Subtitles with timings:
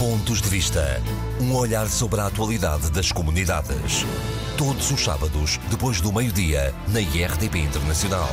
[0.00, 0.82] Pontos de Vista.
[1.38, 4.06] Um olhar sobre a atualidade das comunidades.
[4.56, 8.30] Todos os sábados, depois do meio-dia, na IRTP Internacional.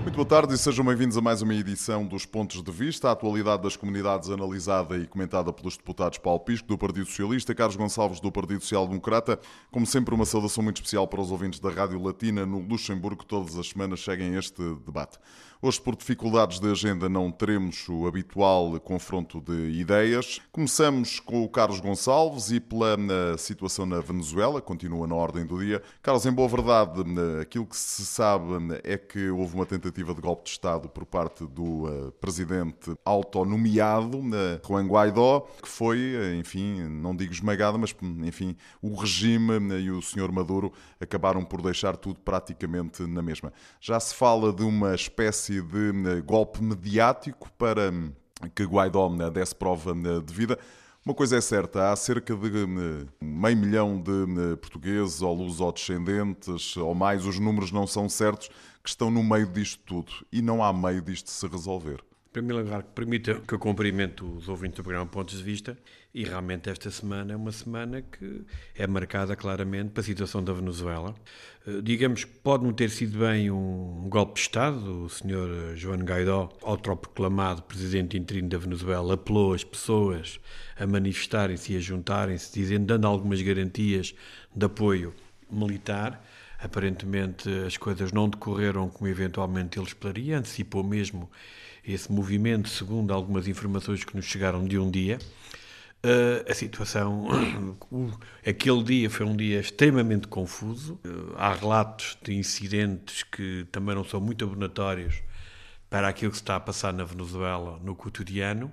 [0.00, 3.12] Muito boa tarde e sejam bem-vindos a mais uma edição dos Pontos de Vista, a
[3.12, 8.18] atualidade das comunidades analisada e comentada pelos deputados Paulo Pisco, do Partido Socialista, Carlos Gonçalves,
[8.18, 9.38] do Partido Social Democrata.
[9.70, 13.58] Como sempre, uma saudação muito especial para os ouvintes da Rádio Latina no Luxemburgo, todas
[13.58, 15.18] as semanas seguem este debate.
[15.64, 20.40] Hoje, por dificuldades de agenda, não teremos o habitual confronto de ideias.
[20.50, 22.96] Começamos com o Carlos Gonçalves e pela
[23.38, 25.80] situação na Venezuela, continua na ordem do dia.
[26.02, 27.04] Carlos, em boa verdade,
[27.40, 31.46] aquilo que se sabe é que houve uma tentativa de golpe de Estado por parte
[31.46, 34.20] do uh, presidente autonomeado,
[34.66, 37.94] Juan Guaidó, que foi, enfim, não digo esmagado, mas,
[38.24, 43.52] enfim, o regime e o senhor Maduro acabaram por deixar tudo praticamente na mesma.
[43.80, 48.12] Já se fala de uma espécie espécie de eh, golpe mediático para hum,
[48.54, 50.58] que Guaidó né, desse prova né, de vida.
[51.04, 56.76] Uma coisa é certa, há cerca de hum, meio milhão de hum, portugueses ou luso-descendentes
[56.76, 58.48] ou mais, os números não são certos,
[58.82, 62.00] que estão no meio disto tudo e não há meio disto se resolver.
[62.30, 65.76] Em primeiro lugar, permita que eu cumprimento os ouvintes do programa Pontos de Vista
[66.14, 68.42] e realmente esta semana é uma semana que
[68.74, 71.14] é marcada claramente pela situação da Venezuela.
[71.66, 75.04] Eh, digamos que pode não ter sido bem um golpe de Estado.
[75.04, 80.38] O senhor João Guaidó, autoproclamado presidente interino da Venezuela, apelou as pessoas
[80.78, 84.14] a manifestarem-se e a juntarem-se, dizendo, dando algumas garantias
[84.54, 85.14] de apoio
[85.50, 86.22] militar.
[86.58, 91.30] Aparentemente as coisas não decorreram como eventualmente ele esperaria, antecipou mesmo
[91.84, 95.18] esse movimento, segundo algumas informações que nos chegaram de um dia.
[96.04, 97.28] Uh, a situação,
[98.44, 100.98] aquele dia foi um dia extremamente confuso.
[101.04, 105.22] Uh, há relatos de incidentes que também não são muito abonatórios
[105.88, 108.72] para aquilo que se está a passar na Venezuela no cotidiano,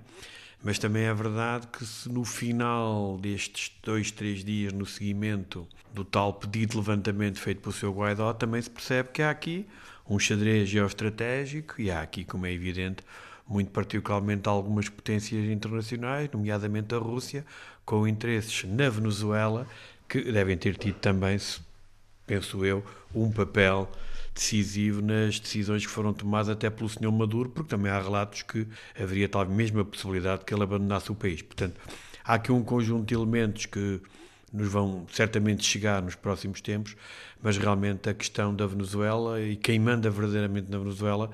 [0.60, 6.04] mas também é verdade que se no final destes dois, três dias, no seguimento do
[6.04, 9.66] tal pedido de levantamento feito pelo seu Guaidó, também se percebe que há aqui
[10.08, 13.04] um xadrez geoestratégico e há aqui, como é evidente,
[13.50, 17.44] muito particularmente algumas potências internacionais, nomeadamente a Rússia,
[17.84, 19.66] com interesses na Venezuela,
[20.08, 21.36] que devem ter tido também,
[22.24, 23.90] penso eu, um papel
[24.32, 27.10] decisivo nas decisões que foram tomadas até pelo Sr.
[27.10, 28.68] Maduro, porque também há relatos que
[28.98, 31.42] haveria talvez mesmo a possibilidade de que ele abandonasse o país.
[31.42, 31.74] Portanto,
[32.24, 34.00] há aqui um conjunto de elementos que
[34.52, 36.96] nos vão certamente chegar nos próximos tempos,
[37.42, 41.30] mas realmente a questão da Venezuela e quem manda verdadeiramente na Venezuela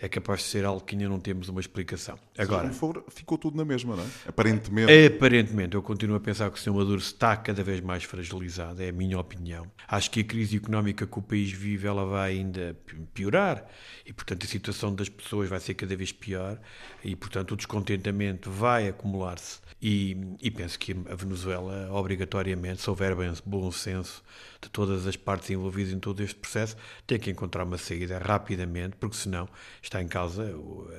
[0.00, 2.18] é capaz de ser algo que ainda não temos uma explicação.
[2.36, 4.06] Agora, for, ficou tudo na mesma, não é?
[4.26, 5.06] Aparentemente.
[5.06, 6.72] Aparentemente, eu continuo a pensar que o Sr.
[6.72, 9.66] Maduro está cada vez mais fragilizado, é a minha opinião.
[9.88, 12.76] Acho que a crise económica que o país vive, ela vai ainda
[13.12, 13.66] piorar
[14.06, 16.58] e, portanto, a situação das pessoas vai ser cada vez pior
[17.02, 23.14] e, portanto, o descontentamento vai acumular-se e, e penso que a Venezuela, obrigatoriamente, se houver
[23.14, 24.22] bem, bom senso
[24.60, 26.76] de todas as partes envolvidas em todo este processo,
[27.06, 29.48] tem que encontrar uma saída rapidamente, porque senão
[29.88, 30.54] está em causa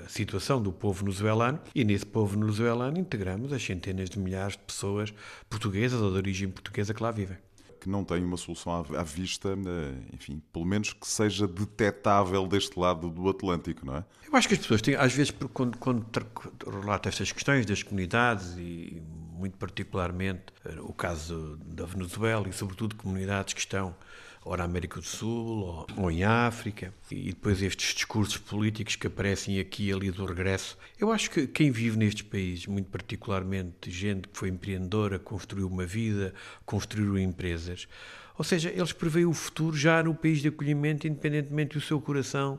[0.06, 4.64] a situação do povo venezuelano e nesse povo venezuelano integramos as centenas de milhares de
[4.64, 5.14] pessoas
[5.50, 7.38] portuguesas ou de origem portuguesa que lá vivem
[7.80, 12.78] que não tem uma solução à vista, eh, enfim, pelo menos que seja detetável deste
[12.78, 14.06] lado do Atlântico, não é?
[14.28, 16.06] Eu acho que as pessoas têm, às vezes, quando, quando
[16.66, 19.02] relatam estas questões das comunidades e
[19.32, 23.96] muito particularmente eh, o caso da Venezuela e, sobretudo, comunidades que estão
[24.44, 29.08] ou na América do Sul, ou, ou, em África, e depois estes discursos políticos que
[29.08, 30.78] aparecem aqui e ali do regresso.
[31.00, 35.86] Eu acho que quem vive nestes países, muito particularmente gente que foi empreendedora, construiu uma
[35.86, 36.34] vida,
[36.66, 37.88] construiu empresas,
[38.40, 42.58] ou seja, eles preveem o futuro já no país de acolhimento, independentemente do seu coração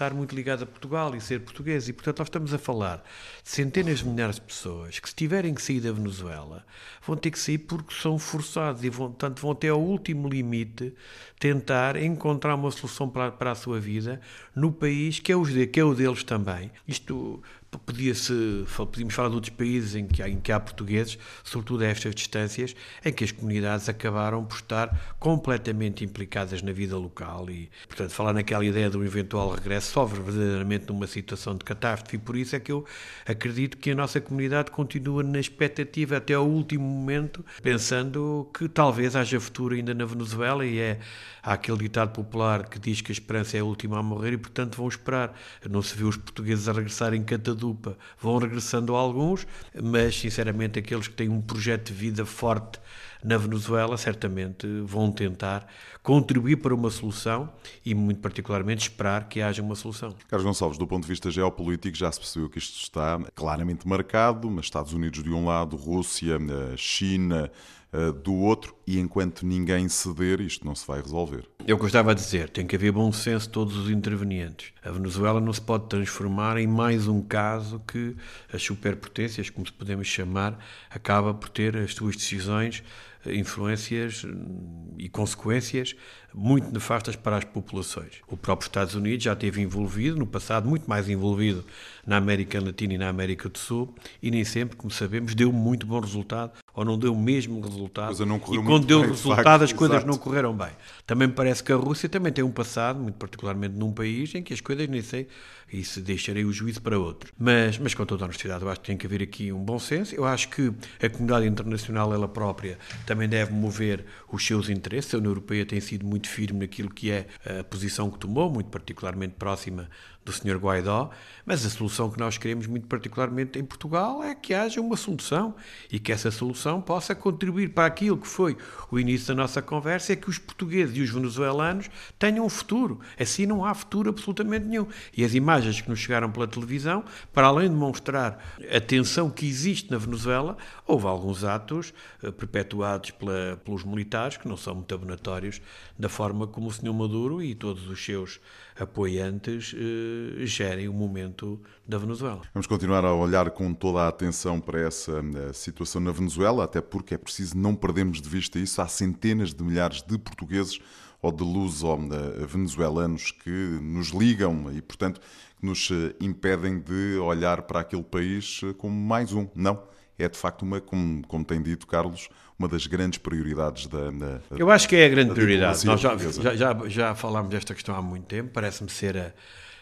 [0.00, 1.86] estar muito ligado a Portugal e ser português.
[1.88, 3.04] E, portanto, nós estamos a falar
[3.42, 6.64] de centenas de milhares de pessoas que, se tiverem que sair da Venezuela,
[7.06, 10.94] vão ter que sair porque são forçados e, vão, portanto, vão até ao último limite
[11.38, 14.20] tentar encontrar uma solução para, para a sua vida
[14.54, 16.70] no país que é, o, que é o deles também.
[16.88, 17.42] Isto
[17.78, 21.86] podia-se, podíamos falar de outros países em que, há, em que há portugueses, sobretudo a
[21.86, 22.74] estas distâncias,
[23.04, 28.32] em que as comunidades acabaram por estar completamente implicadas na vida local e, portanto, falar
[28.32, 32.56] naquela ideia de um eventual regresso só verdadeiramente numa situação de catástrofe e por isso
[32.56, 32.84] é que eu
[33.26, 39.14] acredito que a nossa comunidade continua na expectativa até ao último momento, pensando que talvez
[39.14, 41.00] haja futuro ainda na Venezuela e é
[41.42, 44.38] há aquele ditado popular que diz que a esperança é a última a morrer e,
[44.38, 45.34] portanto, vão esperar.
[45.68, 47.22] Não se viu os portugueses a regressar em
[47.60, 47.96] catadupa.
[48.18, 49.46] Vão regressando alguns,
[49.80, 52.80] mas, sinceramente, aqueles que têm um projeto de vida forte
[53.22, 55.66] na Venezuela certamente vão tentar
[56.02, 57.52] contribuir para uma solução
[57.84, 60.12] e, muito particularmente, esperar que haja uma uma solução.
[60.26, 64.50] Carlos Gonçalves, do ponto de vista geopolítico, já se percebeu que isto está claramente marcado,
[64.50, 67.48] mas Estados Unidos de um lado, Rússia, eh, China
[67.92, 71.44] eh, do outro, e enquanto ninguém ceder, isto não se vai resolver.
[71.66, 74.72] Eu gostava de dizer, tem que haver bom senso todos os intervenientes.
[74.80, 78.16] A Venezuela não se pode transformar em mais um caso que
[78.52, 80.56] as superpotências, como se podemos chamar,
[80.88, 82.84] acaba por ter as suas decisões
[83.26, 85.94] influências hum, e consequências
[86.34, 88.14] muito nefastas para as populações.
[88.28, 91.64] O próprio Estados Unidos já esteve envolvido, no passado, muito mais envolvido
[92.06, 95.86] na América Latina e na América do Sul, e nem sempre, como sabemos, deu muito
[95.86, 98.12] bom resultado ou não deu o mesmo resultado.
[98.54, 100.10] e quando deu bem, resultado, facto, as coisas exato.
[100.10, 100.70] não correram bem.
[101.06, 104.42] Também me parece que a Rússia também tem um passado, muito particularmente num país em
[104.42, 105.26] que as coisas nem sei,
[105.72, 107.32] e se deixarei o juízo para outro.
[107.38, 109.78] Mas, mas com toda a honestidade, eu acho que tem que haver aqui um bom
[109.78, 110.14] senso.
[110.14, 110.72] Eu acho que
[111.02, 115.14] a comunidade internacional, ela própria, também deve mover os seus interesses.
[115.14, 117.26] A União Europeia tem sido muito firme naquilo que é
[117.60, 119.88] a posição que tomou, muito particularmente próxima
[120.24, 120.58] do Sr.
[120.58, 121.10] Guaidó,
[121.46, 125.54] mas a solução que nós queremos, muito particularmente em Portugal, é que haja uma solução
[125.90, 128.56] e que essa solução possa contribuir para aquilo que foi
[128.90, 131.88] o início da nossa conversa, é que os portugueses e os venezuelanos
[132.18, 133.00] tenham um futuro.
[133.18, 134.86] Assim não há futuro absolutamente nenhum.
[135.16, 137.02] E as imagens que nos chegaram pela televisão,
[137.32, 140.56] para além de mostrar a tensão que existe na Venezuela,
[140.86, 145.62] houve alguns atos uh, perpetuados pela, pelos militares que não são muito abonatórios
[145.98, 146.92] da forma como o Sr.
[146.92, 148.38] Maduro e todos os seus
[148.78, 152.42] apoiantes uh, gerem o momento da Venezuela.
[152.52, 156.82] Vamos continuar a olhar com toda a atenção para essa uh, situação na Venezuela, até
[156.82, 158.82] porque é preciso não perdermos de vista isso.
[158.82, 160.78] Há centenas de milhares de portugueses
[161.22, 165.20] ou de luso-venezuelanos que nos ligam e, portanto,
[165.58, 165.88] que nos
[166.20, 169.48] impedem de olhar para aquele país como mais um.
[169.54, 169.90] Não
[170.24, 172.28] é de facto uma, como, como tem dito Carlos,
[172.60, 174.10] uma das grandes prioridades da.
[174.10, 175.86] da Eu acho que é a grande prioridade.
[175.86, 179.32] Nós já, já, já, já, falámos desta questão há muito tempo, parece-me ser a,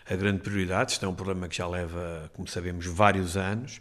[0.08, 0.92] a, grande prioridade.
[0.92, 3.80] Isto é um problema que já leva, como sabemos, vários anos.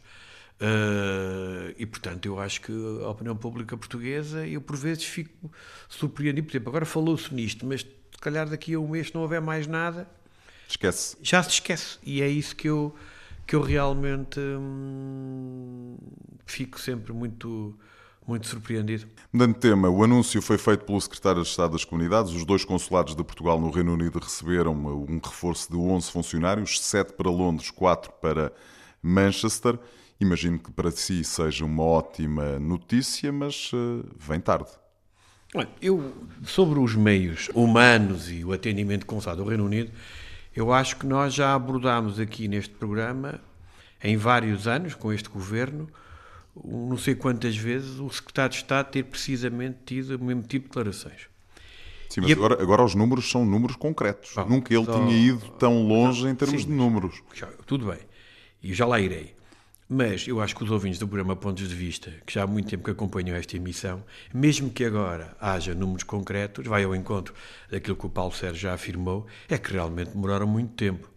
[0.60, 2.72] Uh, e portanto, eu acho que
[3.04, 5.52] a opinião pública portuguesa, eu por vezes fico
[5.88, 6.48] surpreendido.
[6.48, 9.68] Por exemplo, agora falou-se nisto, mas se calhar daqui a um mês, não houver mais
[9.68, 10.08] nada,
[10.68, 11.16] esquece.
[11.22, 12.00] Já se esquece.
[12.02, 12.96] E é isso que eu
[13.46, 15.96] que eu realmente hum,
[16.46, 17.80] fico sempre muito
[18.28, 19.08] muito surpreendido.
[19.32, 22.34] Mudando de tema, o anúncio foi feito pelo Secretário de Estado das Comunidades.
[22.34, 27.14] Os dois consulados de Portugal no Reino Unido receberam um reforço de 11 funcionários, 7
[27.14, 28.52] para Londres, 4 para
[29.02, 29.80] Manchester.
[30.20, 34.72] Imagino que para si seja uma ótima notícia, mas uh, vem tarde.
[35.82, 36.14] Eu,
[36.44, 39.92] sobre os meios humanos e o atendimento consulado do Reino Unido,
[40.56, 43.40] eu acho que nós já abordámos aqui neste programa,
[44.04, 45.88] em vários anos, com este governo,
[46.64, 50.70] não sei quantas vezes o secretário de Estado ter precisamente tido o mesmo tipo de
[50.70, 51.28] declarações.
[52.10, 54.34] Sim, mas agora, agora, os números são números concretos.
[54.36, 57.22] Bom, Nunca ele só, tinha ido tão longe em termos sim, de números.
[57.34, 58.00] Já, tudo bem.
[58.64, 59.36] E já lá irei.
[59.90, 62.70] Mas eu acho que os ouvintes do programa Pontos de Vista, que já há muito
[62.70, 67.34] tempo que acompanham esta emissão, mesmo que agora haja números concretos, vai ao encontro
[67.72, 71.10] daquilo que o Paulo Sérgio já afirmou, é que realmente demoraram muito tempo.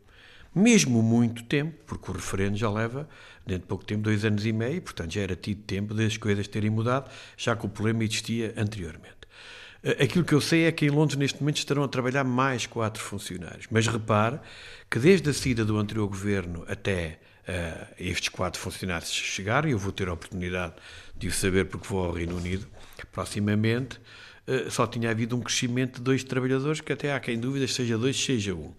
[0.54, 3.08] Mesmo muito tempo, porque o referendo já leva,
[3.46, 6.48] dentro de pouco tempo, dois anos e meio, portanto já era tido tempo das coisas
[6.48, 9.20] terem mudado, já que o problema existia anteriormente.
[9.82, 12.66] Eh, aquilo que eu sei é que em Londres neste momento estarão a trabalhar mais
[12.66, 13.66] quatro funcionários.
[13.70, 14.40] Mas repare
[14.90, 17.18] que desde a saída do anterior governo até
[17.48, 19.72] uh, estes quatro funcionários chegarem.
[19.72, 20.74] Eu vou ter a oportunidade
[21.16, 22.66] de o saber porque vou ao Reino Unido
[23.12, 24.00] proximamente.
[24.50, 27.96] Uh, só tinha havido um crescimento de dois trabalhadores, que até há quem dúvidas seja
[27.96, 28.72] dois, seja um.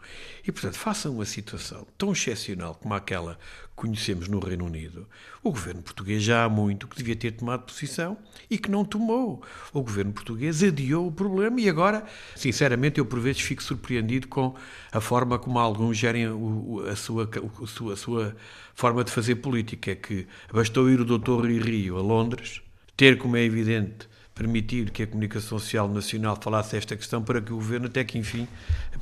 [0.45, 3.37] E, portanto, façam uma situação tão excepcional como aquela
[3.81, 5.07] conhecemos no Reino Unido,
[5.41, 8.15] o governo português já há muito que devia ter tomado posição
[8.47, 9.41] e que não tomou.
[9.73, 14.55] O governo português adiou o problema e agora, sinceramente, eu por vezes fico surpreendido com
[14.91, 17.27] a forma como alguns gerem a sua,
[17.63, 18.35] a sua, a sua
[18.75, 19.91] forma de fazer política.
[19.91, 22.61] É que bastou ir o doutor Rio a Londres,
[22.95, 27.51] ter, como é evidente, permitir que a comunicação social nacional falasse esta questão para que
[27.51, 28.47] o governo, até que enfim,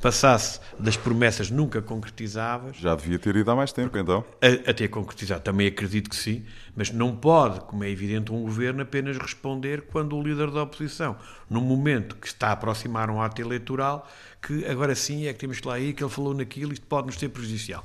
[0.00, 2.76] passasse das promessas nunca concretizáveis.
[2.76, 4.24] Já devia ter ido há mais tempo, então.
[4.42, 5.42] A, a ter concretizado.
[5.42, 6.44] Também acredito que sim,
[6.74, 11.16] mas não pode, como é evidente, um governo apenas responder quando o líder da oposição,
[11.48, 14.08] num momento que está a aproximar um ato eleitoral,
[14.42, 17.06] que agora sim é que temos que lá ir, que ele falou naquilo, isto pode
[17.06, 17.84] nos ser prejudicial.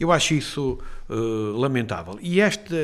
[0.00, 0.78] Eu acho isso
[1.08, 2.18] uh, lamentável.
[2.20, 2.74] E esta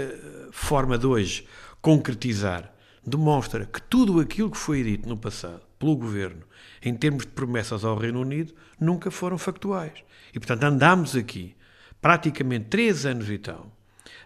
[0.50, 1.46] forma de hoje
[1.80, 2.73] concretizar
[3.06, 6.42] demonstra que tudo aquilo que foi dito no passado pelo governo,
[6.82, 10.02] em termos de promessas ao Reino Unido, nunca foram factuais.
[10.34, 11.54] E, portanto, andámos aqui
[12.00, 13.74] praticamente três anos e tal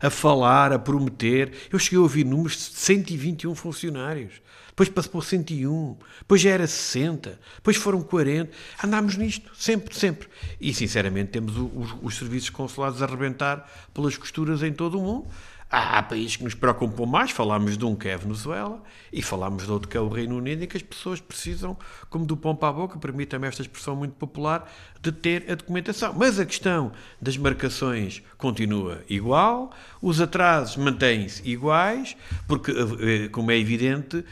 [0.01, 1.53] a falar, a prometer.
[1.71, 4.41] Eu cheguei a ouvir números de 121 funcionários.
[4.69, 8.53] Depois passou por 101, depois já era 60, depois foram 40.
[8.85, 10.29] Andámos nisto, sempre, sempre.
[10.61, 15.27] E, sinceramente, temos os, os serviços consulados a arrebentar pelas costuras em todo o mundo.
[15.71, 18.83] Há, países que nos preocupam mais, falámos de um que é a Venezuela
[19.13, 21.77] e falámos de outro que é o Reino Unido, em que as pessoas precisam,
[22.09, 24.71] como do pão para a boca, permita-me esta expressão muito popular,
[25.03, 26.15] de ter a documentação.
[26.17, 29.71] Mas a questão das marcações continua igual,
[30.01, 34.25] os atrasos mantêm-se iguais, porque, eh, eh, como é evidente,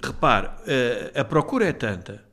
[0.00, 2.24] repare, a, eh, a procura é tanta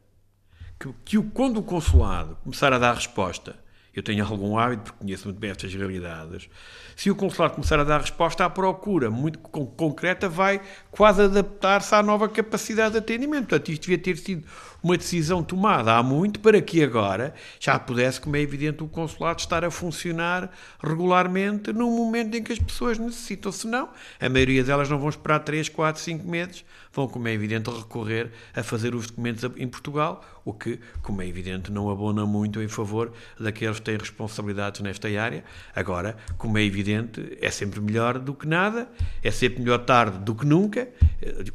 [0.79, 3.55] que, que quando o consulado começar a dar resposta
[3.97, 6.47] eu tenho algum hábito, porque conheço muito bem estas realidades.
[6.95, 10.61] Se o consulado começar a dar resposta à procura muito concreta, vai
[10.91, 13.47] quase adaptar-se à nova capacidade de atendimento.
[13.47, 14.45] Portanto, isto devia ter sido
[14.87, 19.41] uma decisão tomada há muito para que agora já pudesse, como é evidente, o consulado
[19.41, 20.49] estar a funcionar
[20.81, 23.51] regularmente num momento em que as pessoas necessitam.
[23.51, 26.63] Senão, a maioria delas não vão esperar 3, 4, 5 meses,
[26.93, 31.27] vão, como é evidente, recorrer a fazer os documentos em Portugal, o que, como é
[31.27, 35.43] evidente, não abona muito em favor daqueles que têm responsabilidades nesta área.
[35.75, 38.89] Agora, como é evidente, é sempre melhor do que nada,
[39.21, 40.87] é sempre melhor tarde do que nunca.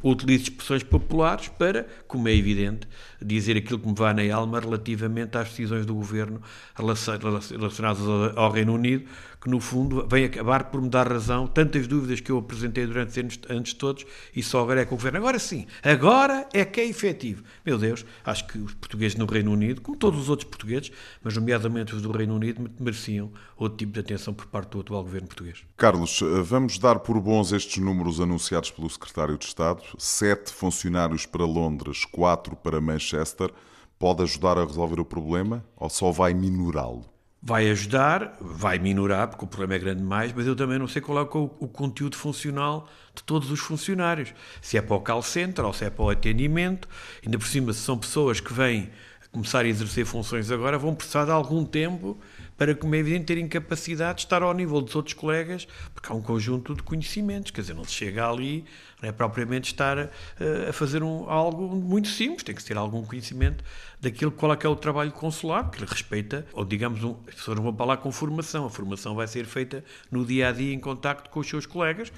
[0.03, 2.87] Utilizo expressões populares para, como é evidente,
[3.23, 6.41] dizer aquilo que me vai na alma relativamente às decisões do governo
[6.75, 8.01] relacionadas
[8.35, 9.05] ao Reino Unido,
[9.43, 13.19] que no fundo vem acabar por me dar razão tantas dúvidas que eu apresentei durante
[13.19, 15.17] anos, anos todos e só agora é que o governo.
[15.17, 17.43] Agora sim, agora é que é efetivo.
[17.65, 21.35] Meu Deus, acho que os portugueses no Reino Unido, como todos os outros portugueses, mas
[21.35, 25.27] nomeadamente os do Reino Unido, mereciam outro tipo de atenção por parte do atual governo
[25.27, 25.61] português.
[25.75, 31.25] Carlos, eh, vamos dar por bons estes números anunciados pelo secretário de Estado: sete funcionários
[31.25, 33.51] para Londres, quatro para Manchester.
[33.99, 37.12] Pode ajudar a resolver o problema ou só vai minorá-lo?
[37.45, 41.01] Vai ajudar, vai minorar, porque o problema é grande demais, mas eu também não sei
[41.01, 44.33] qual é o, o, conteúdo funcional de todos os funcionários.
[44.61, 46.87] Se é para o call center ou se é para o atendimento.
[47.23, 48.89] Ainda por cima, se são pessoas que vêm
[49.33, 52.17] começar a exercer funções agora, vão precisar de algum tempo
[52.55, 56.15] para, como é evidente, terem capacidade de estar ao nível dos outros colegas, porque há
[56.15, 57.51] um conjunto de conhecimentos.
[57.51, 58.63] Quer dizer, não se chega ali
[59.03, 62.77] não é propriamente estar a, eh, a fazer um, algo muito simples, tem que ter
[62.77, 63.63] algum conhecimento
[63.99, 67.57] daquilo qual é que é o trabalho consular, que respeita, ou digamos, um, as pessoas
[67.57, 70.73] não vão para lá com formação, a formação vai ser feita no dia a dia
[70.73, 72.11] em contacto com os seus colegas,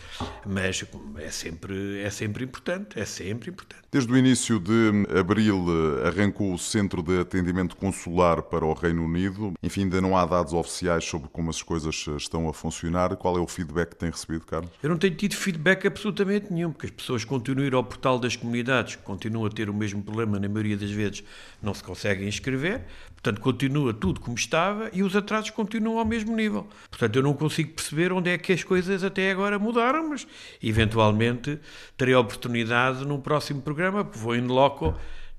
[0.46, 0.84] mas
[1.18, 3.86] é sempre, é sempre importante, é sempre importante.
[3.92, 9.06] Desde o início de abril eh, arrancou o Centro de Atendimento Consular para o Reino
[9.06, 9.54] Unido.
[9.63, 13.15] Enfim, ainda não há dados oficiais sobre como as coisas eh, estão a funcionar.
[13.15, 14.70] Qual é o feedback que tem recebido, Carlos?
[14.84, 18.20] Eu não tenho tido feedback absolutamente nenhum porque as pessoas continuam a ir ao portal
[18.20, 21.24] das comunidades, continuam a ter o mesmo problema, na maioria das vezes
[21.63, 22.82] não se conseguem inscrever,
[23.13, 26.67] portanto continua tudo como estava e os atrasos continuam ao mesmo nível.
[26.89, 30.27] Portanto, eu não consigo perceber onde é que as coisas até agora mudaram, mas
[30.62, 31.58] eventualmente
[31.96, 34.94] terei a oportunidade num próximo programa, porque vou em loco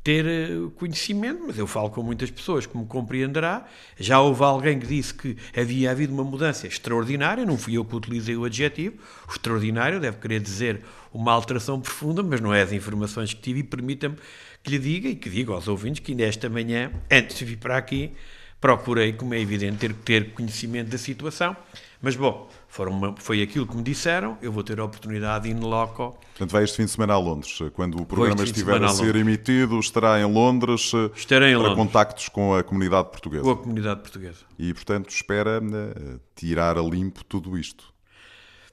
[0.07, 3.67] ter eh, conhecimento, mas eu falo com muitas pessoas, como compreenderá.
[3.99, 7.97] Já houve alguém que disse que havia havido uma mudança extraordinária, não fui eu que
[7.97, 8.99] utilizei o adjetivo.
[9.29, 10.81] O extraordinário deve querer dizer
[11.17, 14.17] uma alteração profunda, mas não é as informações que tive e permita-me
[14.63, 17.77] que lhe diga e que diga aos ouvintes que nesta manhã, antes de vir para
[17.77, 18.13] aqui,
[18.61, 21.57] procurei, como é evidente, ter, ter conhecimento da situação.
[22.03, 26.19] Mas, bom, foram, foi aquilo que me disseram, eu vou ter a oportunidade in loco.
[26.33, 27.59] Portanto, vai este fim de semana a Londres.
[27.73, 31.77] Quando o programa estiver a ser emitido, estará em Londres Estarei em para Londres.
[31.77, 33.45] contactos com a comunidade portuguesa.
[33.45, 34.45] Com a comunidade portuguesa.
[34.59, 37.96] E, portanto, espera uh, tirar a limpo tudo isto.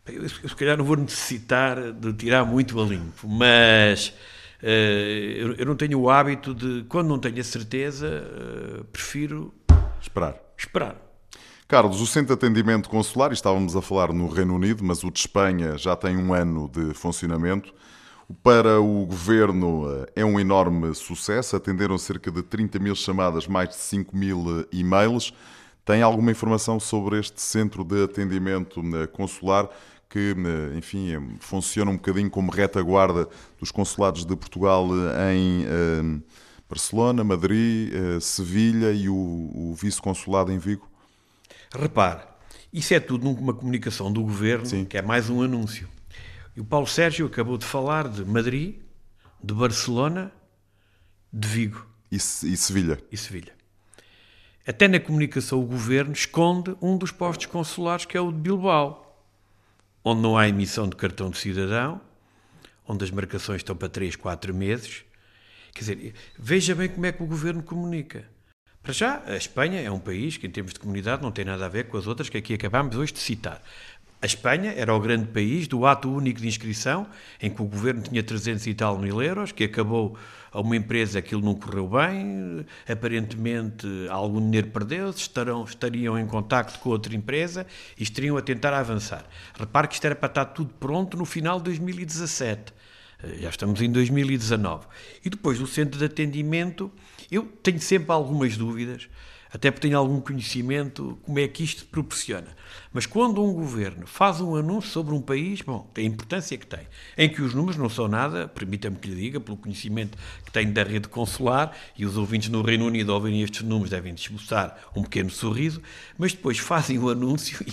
[0.05, 4.09] Eu, se calhar não vou necessitar de tirar muito a limpo, mas
[4.61, 9.53] uh, eu, eu, não tenho o hábito de, quando não tenho a certeza, uh, prefiro...
[10.01, 10.35] Esperar.
[10.57, 10.97] Esperar.
[11.69, 15.19] Carlos, o Centro de Atendimento Consular, estávamos a falar no Reino Unido, mas o de
[15.19, 17.73] Espanha já tem um ano de funcionamento.
[18.43, 23.69] Para o governo eh, é um enorme sucesso, atenderam cerca de 30 mil chamadas, mais
[23.69, 25.33] de 5 mil e-mails.
[25.85, 28.81] Tem alguma informação sobre este centro de atendimento
[29.11, 29.69] consular
[30.13, 30.35] que,
[30.77, 33.27] enfim, funciona um bocadinho como retaguarda
[33.59, 34.87] dos consulados de Portugal
[35.33, 35.65] em
[36.69, 37.91] Barcelona, Madrid,
[38.21, 40.87] Sevilha e o, o vice-consulado em Vigo?
[41.75, 42.21] Repare,
[42.71, 44.85] isso é tudo numa comunicação do governo, Sim.
[44.85, 45.89] que é mais um anúncio.
[46.55, 48.75] E o Paulo Sérgio acabou de falar de Madrid,
[49.43, 50.31] de Barcelona,
[51.31, 51.87] de Vigo.
[52.11, 52.99] E, e Sevilha.
[53.11, 53.51] E Sevilha.
[54.67, 59.03] Até na comunicação o governo esconde um dos postos consulares, que é o de Bilbao,
[60.03, 62.01] onde não há emissão de cartão de cidadão,
[62.87, 65.05] onde as marcações estão para 3, 4 meses.
[65.73, 68.27] Quer dizer, veja bem como é que o governo comunica.
[68.83, 71.65] Para já, a Espanha é um país que, em termos de comunidade, não tem nada
[71.65, 73.63] a ver com as outras que aqui acabámos hoje de citar.
[74.23, 77.05] A Espanha era o grande país do ato único de inscrição,
[77.41, 80.17] em que o governo tinha 300 e tal mil euros, que acabou
[80.49, 85.29] a uma empresa, aquilo não correu bem, aparentemente algum dinheiro perdeu-se,
[85.67, 87.67] estariam em contacto com outra empresa
[87.99, 89.25] e estariam a tentar avançar.
[89.59, 92.73] Repare que isto era para estar tudo pronto no final de 2017.
[93.23, 94.85] Eh, já estamos em 2019.
[95.25, 96.89] E depois do centro de atendimento,
[97.29, 99.09] eu tenho sempre algumas dúvidas
[99.53, 102.47] até porque tenho algum conhecimento como é que isto proporciona.
[102.91, 106.65] Mas quando um governo faz um anúncio sobre um país, bom, tem a importância que
[106.65, 110.51] tem, em que os números não são nada, permita-me que lhe diga, pelo conhecimento que
[110.51, 114.75] tenho da rede consular, e os ouvintes no Reino Unido ouvirem estes números devem desboçar
[114.95, 115.81] um pequeno sorriso,
[116.17, 117.63] mas depois fazem o anúncio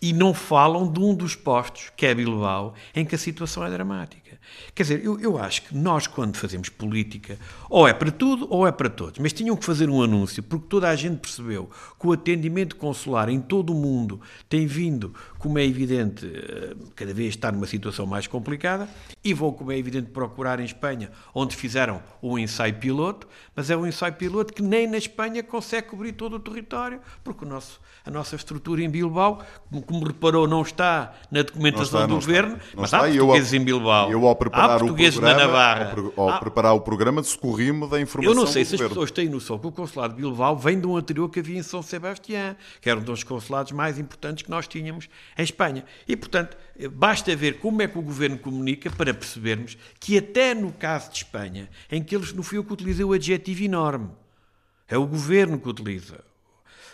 [0.00, 3.64] e, e não falam de um dos postos, que é Bilbao, em que a situação
[3.64, 4.23] é dramática.
[4.74, 7.38] Quer dizer, eu, eu acho que nós, quando fazemos política,
[7.70, 10.66] ou é para tudo ou é para todos, mas tinham que fazer um anúncio, porque
[10.68, 15.58] toda a gente percebeu que o atendimento consular em todo o mundo tem vindo, como
[15.58, 18.88] é evidente, eh, cada vez está numa situação mais complicada,
[19.22, 23.76] e vão, como é evidente, procurar em Espanha, onde fizeram um ensaio piloto, mas é
[23.76, 27.80] um ensaio piloto que nem na Espanha consegue cobrir todo o território, porque o nosso,
[28.04, 32.56] a nossa estrutura em Bilbao, como, como reparou, não está na documentação está, do governo,
[32.56, 34.10] está, mas há portugueses eu, em Bilbao.
[34.10, 38.46] Eu, ao preparar, o programa, ao, ao preparar o programa, discorri-me da informação Eu não
[38.46, 38.86] sei se governo.
[38.86, 41.58] as pessoas têm noção que o consulado de Bilbao vem de um anterior que havia
[41.58, 45.84] em São Sebastião, que era um dos consulados mais importantes que nós tínhamos em Espanha.
[46.06, 46.56] E, portanto,
[46.92, 51.18] basta ver como é que o governo comunica para percebermos que até no caso de
[51.18, 54.10] Espanha, em que eles, no fim, que utilizei o adjetivo enorme,
[54.88, 56.22] é o governo que utiliza.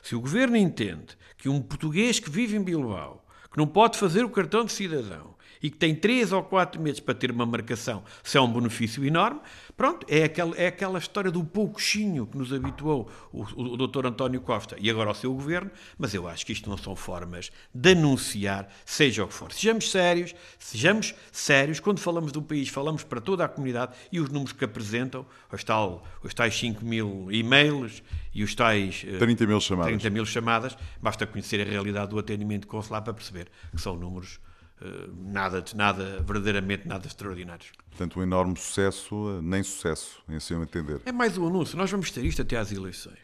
[0.03, 4.25] Se o governo entende que um português que vive em Bilbao, que não pode fazer
[4.25, 8.03] o cartão de cidadão, e que tem três ou quatro meses para ter uma marcação,
[8.23, 9.41] se é um benefício enorme,
[9.77, 14.07] pronto, é aquela, é aquela história do pouquinho que nos habituou o, o, o doutor
[14.07, 17.51] António Costa e agora o seu governo, mas eu acho que isto não são formas
[17.75, 19.53] de anunciar, seja o que for.
[19.53, 24.31] Sejamos sérios, sejamos sérios, quando falamos do país, falamos para toda a comunidade e os
[24.31, 28.03] números que apresentam, os, tal, os tais 5 mil e-mails
[28.35, 29.93] e os tais 30 mil chamadas.
[29.93, 34.39] 30 mil chamadas, basta conhecer a realidade do atendimento consular para perceber que são números
[34.83, 37.71] eh, nada, nada, verdadeiramente nada extraordinários.
[37.91, 41.01] Portanto, um enorme sucesso, eh, nem sucesso, em seu entender.
[41.05, 41.77] É mais um anúncio.
[41.77, 43.19] Nós vamos ter isto até às eleições.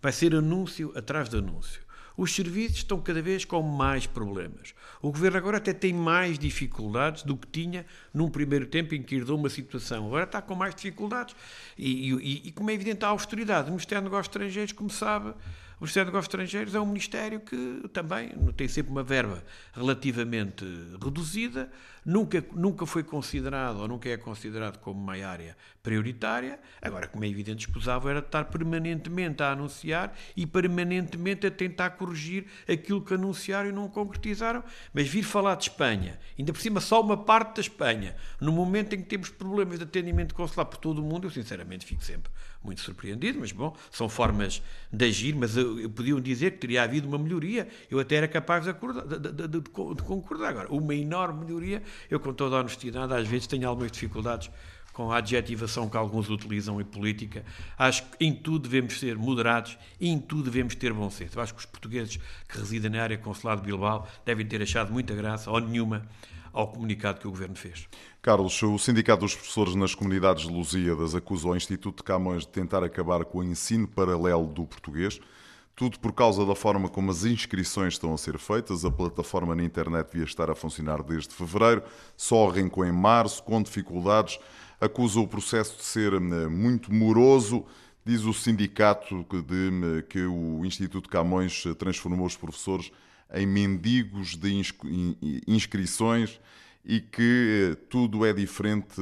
[0.00, 1.82] Vai ser anúncio atrás de anúncio.
[2.16, 4.72] Os serviços estão cada vez com mais problemas.
[5.02, 9.16] O governo agora até tem mais dificuldades do que tinha num primeiro tempo em que
[9.16, 10.06] herdou uma situação.
[10.06, 11.34] Agora está com mais dificuldades.
[11.76, 13.66] E, e, e como é evidente, a austeridade.
[13.66, 15.34] O Ministério dos Negócios Estrangeiros, como sabe,
[15.80, 20.64] o Ministério dos Negócios Estrangeiros é um ministério que também tem sempre uma verba relativamente
[21.02, 21.70] reduzida,
[22.04, 26.58] nunca, nunca foi considerado ou nunca é considerado como uma área prioritária.
[26.80, 32.46] Agora, como é evidente, escusava era estar permanentemente a anunciar e permanentemente a tentar corrigir
[32.68, 34.62] aquilo que anunciaram e não concretizaram.
[34.92, 38.94] Mas vir falar de Espanha, ainda por cima só uma parte da Espanha, no momento
[38.94, 42.30] em que temos problemas de atendimento consular por todo o mundo, eu sinceramente fico sempre
[42.64, 46.82] muito surpreendido, mas bom, são formas de agir, mas eu, eu podiam dizer que teria
[46.82, 50.48] havido uma melhoria, eu até era capaz de, acordar, de, de, de, concordar.
[50.48, 54.50] Agora, uma enorme melhoria, eu com toda a honestidade, às vezes tenho algumas dificuldades
[54.94, 57.44] com a adjetivação que alguns utilizam em política.
[57.76, 61.40] Acho que em tudo devemos ser moderados e em tudo devemos ter bom senso.
[61.40, 62.16] Acho que os portugueses
[62.48, 66.06] que residem na área consular de Bilbao devem ter achado muita graça ou nenhuma
[66.52, 67.88] ao comunicado que o Governo fez.
[68.22, 72.84] Carlos, o Sindicato dos Professores nas Comunidades Lusíadas acusa o Instituto de Camões de tentar
[72.84, 75.20] acabar com o ensino paralelo do português.
[75.76, 78.84] Tudo por causa da forma como as inscrições estão a ser feitas.
[78.84, 81.82] A plataforma na internet devia estar a funcionar desde fevereiro,
[82.16, 84.38] só arrancou em março, com dificuldades.
[84.80, 87.64] Acusa o processo de ser hum, muito moroso.
[88.06, 92.92] Diz o sindicato de, hum, que o Instituto Camões transformou os professores
[93.32, 94.62] em mendigos de
[95.48, 96.38] inscrições
[96.84, 99.00] e que eh, tudo é diferente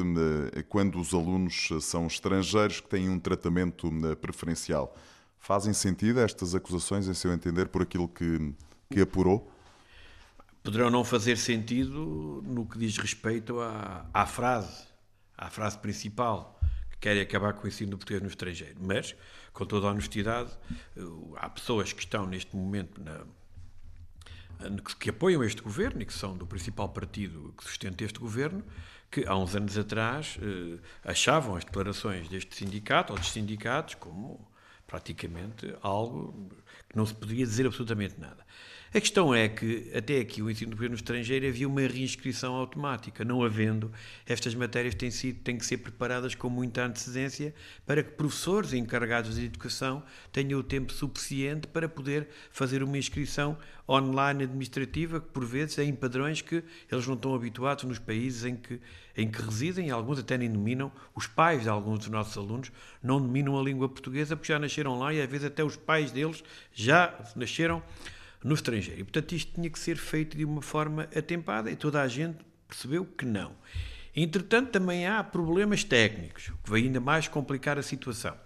[0.55, 4.97] eh, quando os alunos são estrangeiros que têm um tratamento preferencial.
[5.43, 8.55] Fazem sentido estas acusações, em seu entender, por aquilo que,
[8.89, 9.53] que apurou?
[10.63, 14.87] Poderão não fazer sentido no que diz respeito à, à frase,
[15.37, 16.61] à frase principal,
[16.93, 18.77] que querem acabar com o ensino do português no estrangeiro.
[18.81, 19.17] Mas,
[19.53, 20.57] com toda a honestidade,
[21.35, 23.27] há pessoas que estão neste momento na,
[25.01, 28.63] que apoiam este governo e que são do principal partido que sustenta este governo,
[29.11, 34.52] que há uns anos atrás eh, achavam as declarações deste sindicato ou dos sindicatos como
[34.93, 36.35] praticamente algo
[36.87, 38.45] que não se podia dizer absolutamente nada.
[38.95, 43.25] A questão é que, até aqui, o ensino do governo estrangeiro havia uma reinscrição automática.
[43.25, 43.91] Não havendo,
[44.27, 47.55] estas matérias têm, sido, têm que ser preparadas com muita antecedência
[47.87, 53.57] para que professores encarregados de educação tenham o tempo suficiente para poder fazer uma inscrição
[53.89, 58.45] online administrativa, que por vezes é em padrões que eles não estão habituados nos países
[58.45, 58.79] em que,
[59.17, 62.71] em que residem, alguns até nem dominam, os pais de alguns dos nossos alunos
[63.03, 66.13] não dominam a língua portuguesa porque já nasceram lá e às vezes até os pais
[66.13, 67.83] deles já nasceram
[68.45, 69.01] no estrangeiro.
[69.01, 72.39] E, portanto, isto tinha que ser feito de uma forma atempada e toda a gente
[72.69, 73.53] percebeu que não.
[74.15, 78.37] Entretanto, também há problemas técnicos, o que vai ainda mais complicar a situação.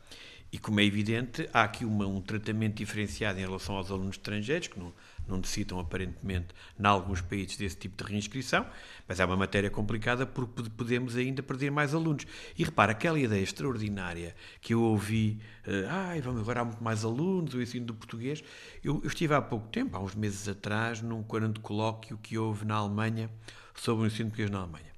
[0.53, 4.69] E, como é evidente, há aqui uma, um tratamento diferenciado em relação aos alunos estrangeiros,
[4.69, 4.93] que não,
[5.29, 8.67] não necessitam, aparentemente, em alguns países, desse tipo de reinscrição,
[9.09, 12.27] mas é uma matéria complicada porque podemos ainda perder mais alunos.
[12.59, 17.05] E repara, aquela ideia extraordinária que eu ouvi, uh, ah, vamos agora há muito mais
[17.05, 18.43] alunos, o ensino do português.
[18.83, 22.65] Eu, eu estive há pouco tempo, há uns meses atrás, num grande colóquio que houve
[22.65, 23.31] na Alemanha
[23.75, 24.97] sobre o ensino português na Alemanha.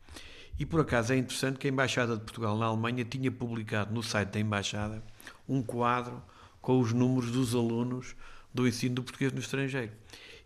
[0.58, 4.02] E por acaso é interessante que a Embaixada de Portugal na Alemanha tinha publicado no
[4.02, 5.02] site da Embaixada
[5.48, 6.20] um quadro
[6.60, 8.16] com os números dos alunos
[8.52, 9.92] do ensino do português no estrangeiro.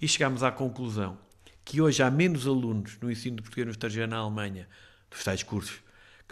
[0.00, 1.18] E chegámos à conclusão
[1.64, 4.68] que hoje há menos alunos no ensino do português no estrangeiro na Alemanha,
[5.10, 5.80] dos tais cursos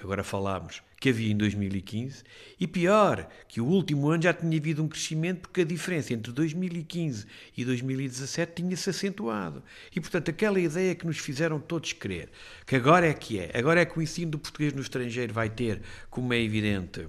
[0.01, 2.25] que agora falámos, que havia em 2015,
[2.59, 6.33] e pior, que o último ano já tinha havido um crescimento porque a diferença entre
[6.33, 9.63] 2015 e 2017 tinha-se acentuado.
[9.95, 12.31] E, portanto, aquela ideia que nos fizeram todos crer,
[12.67, 15.51] que agora é que é, agora é que o ensino do português no estrangeiro vai
[15.51, 17.07] ter, como é evidente,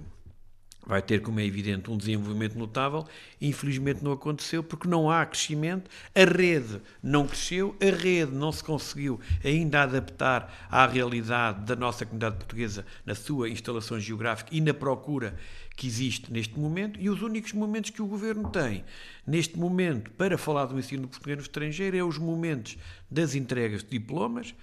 [0.86, 3.06] vai ter, como é evidente, um desenvolvimento notável.
[3.40, 5.90] Infelizmente não aconteceu porque não há crescimento.
[6.14, 12.04] A rede não cresceu, a rede não se conseguiu ainda adaptar à realidade da nossa
[12.04, 15.36] comunidade portuguesa na sua instalação geográfica e na procura
[15.76, 17.00] que existe neste momento.
[17.00, 18.84] E os únicos momentos que o governo tem
[19.26, 22.76] neste momento para falar do ensino português no estrangeiro é os momentos
[23.10, 24.54] das entregas de diplomas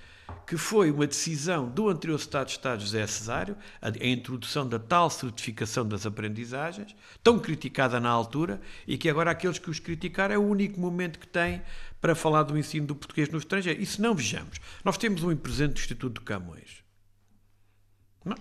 [0.46, 4.80] que foi uma decisão do anterior Estado de Estado José Cesário, a, a, introdução da
[4.80, 10.36] tal certificação das aprendizagens, tão criticada na altura, e que agora aqueles que os criticaram
[10.36, 11.62] é o único momento que têm
[12.02, 13.86] para falar do ensino do português no estrangeiro.
[13.86, 16.84] Se não vejamos, nós temos um presente do Instituto de Camões.
[18.24, 18.38] Não?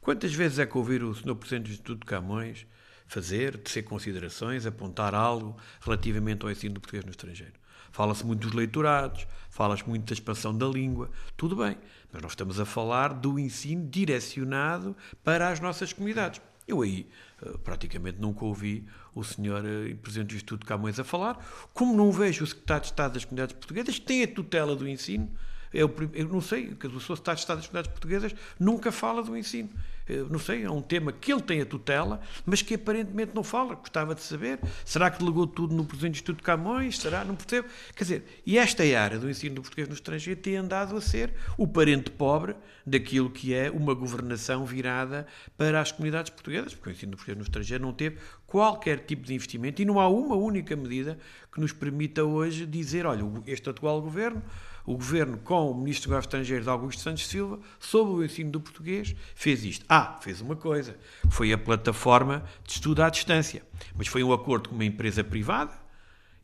[0.00, 1.34] Quantas vezes é que ouvir o Sr.
[1.34, 2.66] Presidente do Instituto de Camões
[3.06, 7.63] fazer, tecer considerações, apontar algo relativamente ao ensino do português no estrangeiro?
[7.94, 11.78] Fala-se muito dos leitorados, fala-se muito da expansão da língua, tudo bem,
[12.12, 16.42] mas nós estamos a falar do ensino direcionado para as nossas comunidades.
[16.66, 17.08] Eu aí
[17.40, 21.38] eh, praticamente nunca ouvi o senhor eh, Presidente do Instituto Camões a falar,
[21.72, 24.88] como não vejo o Secretário de Estado das Comunidades Portuguesas, que tem a tutela do
[24.88, 25.30] ensino,
[25.72, 27.00] eu, eu não sei, o.
[27.00, 29.70] Secretário de Estado das Comunidades Portuguesas nunca fala do ensino.
[30.08, 33.42] Eh, não sei, é um tema que ele tem a tutela, mas que aparentemente não
[33.42, 33.74] fala.
[33.74, 34.58] Gostava de saber.
[34.84, 36.98] Será que delegou tudo no Presidente do Instituto Camões?
[36.98, 37.24] Será?
[37.24, 37.68] Não percebo.
[37.94, 41.32] Quer dizer, e esta área do ensino do português no estrangeiro tem andado a ser
[41.56, 42.54] o parente pobre
[42.86, 47.38] daquilo que é uma governação virada para as comunidades portuguesas, porque o ensino do português
[47.38, 51.18] no estrangeiro não teve qualquer tipo de investimento e não há uma única medida
[51.52, 54.42] que nos permita hoje dizer, olha, este atual governo
[54.86, 58.60] o governo, com o ministro dos Negócios Estrangeiros, Augusto Santos Silva, sob o ensino do
[58.60, 59.84] português, fez isto.
[59.88, 60.96] Ah, fez uma coisa,
[61.30, 63.62] foi a plataforma de estudo à distância,
[63.96, 65.72] mas foi um acordo com uma empresa privada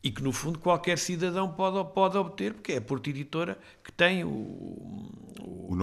[0.03, 3.93] e que, no fundo, qualquer cidadão pode, pode obter, porque é a Porta Editora que
[3.93, 5.79] tem o, o, o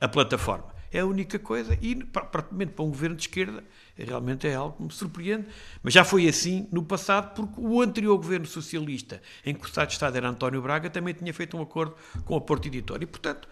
[0.00, 0.76] a, a plataforma.
[0.92, 3.64] É a única coisa, e praticamente para um governo de esquerda
[4.04, 5.46] realmente é algo que me surpreende,
[5.82, 9.88] mas já foi assim no passado, porque o anterior governo socialista, em que o Estado
[9.88, 13.02] de Estado era António Braga, também tinha feito um acordo com a Porto Editora.
[13.02, 13.48] E, portanto,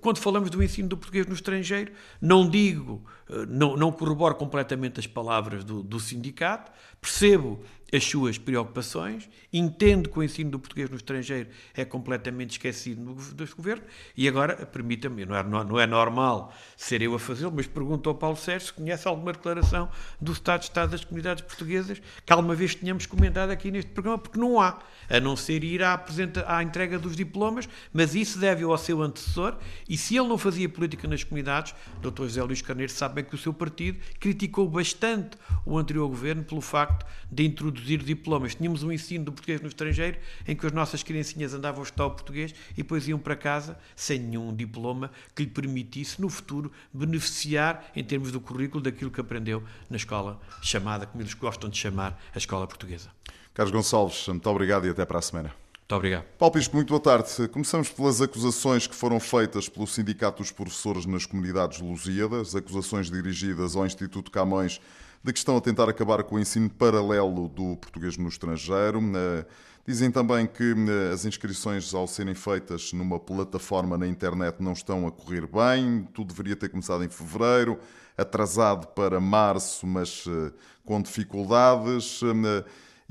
[0.00, 5.00] quando falamos do ensino do português no estrangeiro, não digo, eh, não, não corroboro completamente
[5.00, 7.60] as palavras do, do sindicato, percebo
[7.92, 13.56] as suas preocupações, entendo que o ensino do português no estrangeiro é completamente esquecido deste
[13.56, 13.82] governo
[14.16, 18.14] e agora, permita-me, não é, não é normal ser eu a fazê-lo, mas pergunto ao
[18.14, 19.88] Paulo Sérgio se conhece alguma declaração
[20.20, 24.18] do Estado de Estado das Comunidades Portuguesas que alguma vez tenhamos comentado aqui neste programa,
[24.18, 26.04] porque não há, a não ser ir à,
[26.46, 29.56] à entrega dos diplomas, mas isso deve ao seu antecessor
[29.88, 32.24] e se ele não fazia política nas comunidades, Dr.
[32.24, 36.60] José Luís Carneiro sabe bem que o seu partido criticou bastante o anterior governo pelo
[36.60, 38.54] facto de introduzir produzir diplomas.
[38.54, 42.06] Tínhamos um ensino do português no estrangeiro em que as nossas criancinhas andavam a estudar
[42.06, 46.70] o português e depois iam para casa sem nenhum diploma que lhe permitisse, no futuro,
[46.92, 51.78] beneficiar, em termos do currículo, daquilo que aprendeu na escola chamada, como eles gostam de
[51.78, 53.10] chamar, a escola portuguesa.
[53.54, 55.54] Carlos Gonçalves, muito obrigado e até para a semana.
[55.88, 56.24] Muito obrigado.
[56.38, 57.48] Paulo Pisco, muito boa tarde.
[57.48, 63.74] Começamos pelas acusações que foram feitas pelo Sindicato dos Professores nas Comunidades Lusíadas, acusações dirigidas
[63.74, 64.80] ao Instituto Camões
[65.22, 69.00] de que estão a tentar acabar com o ensino paralelo do português no estrangeiro.
[69.16, 69.44] Eh,
[69.86, 75.06] dizem também que eh, as inscrições, ao serem feitas numa plataforma na internet, não estão
[75.06, 76.08] a correr bem.
[76.14, 77.78] Tudo deveria ter começado em fevereiro,
[78.16, 80.52] atrasado para março, mas eh,
[80.84, 82.20] com dificuldades.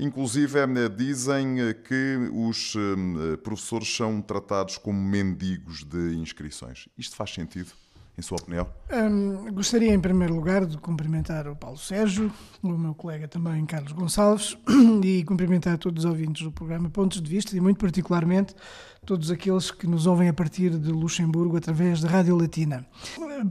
[0.00, 0.60] Inclusive,
[0.96, 2.76] dizem que os
[3.42, 6.88] professores são tratados como mendigos de inscrições.
[6.96, 7.72] Isto faz sentido?
[8.18, 8.66] Em sua opinião?
[8.92, 13.92] Hum, gostaria, em primeiro lugar, de cumprimentar o Paulo Sérgio, o meu colega também, Carlos
[13.92, 14.58] Gonçalves,
[15.04, 18.54] e cumprimentar todos os ouvintes do programa Pontos de Vista e, muito particularmente,
[19.06, 22.84] todos aqueles que nos ouvem a partir de Luxemburgo através da Rádio Latina.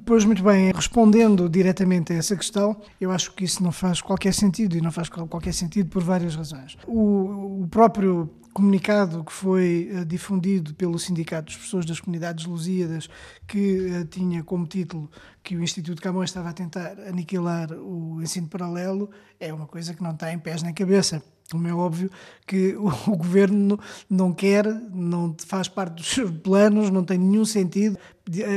[0.05, 4.33] Pois, muito bem, respondendo diretamente a essa questão, eu acho que isso não faz qualquer
[4.33, 6.77] sentido e não faz qualquer sentido por várias razões.
[6.85, 13.07] O, o próprio comunicado que foi uh, difundido pelo Sindicato dos Professores das Comunidades Lusíadas,
[13.47, 15.11] que uh, tinha como título
[15.43, 20.01] que o Instituto Camões estava a tentar aniquilar o ensino paralelo, é uma coisa que
[20.01, 21.21] não tem pés nem cabeça.
[21.51, 22.09] Como é óbvio
[22.47, 27.95] que o, governo não quer, não faz parte dos seus planos, não tem nenhum sentido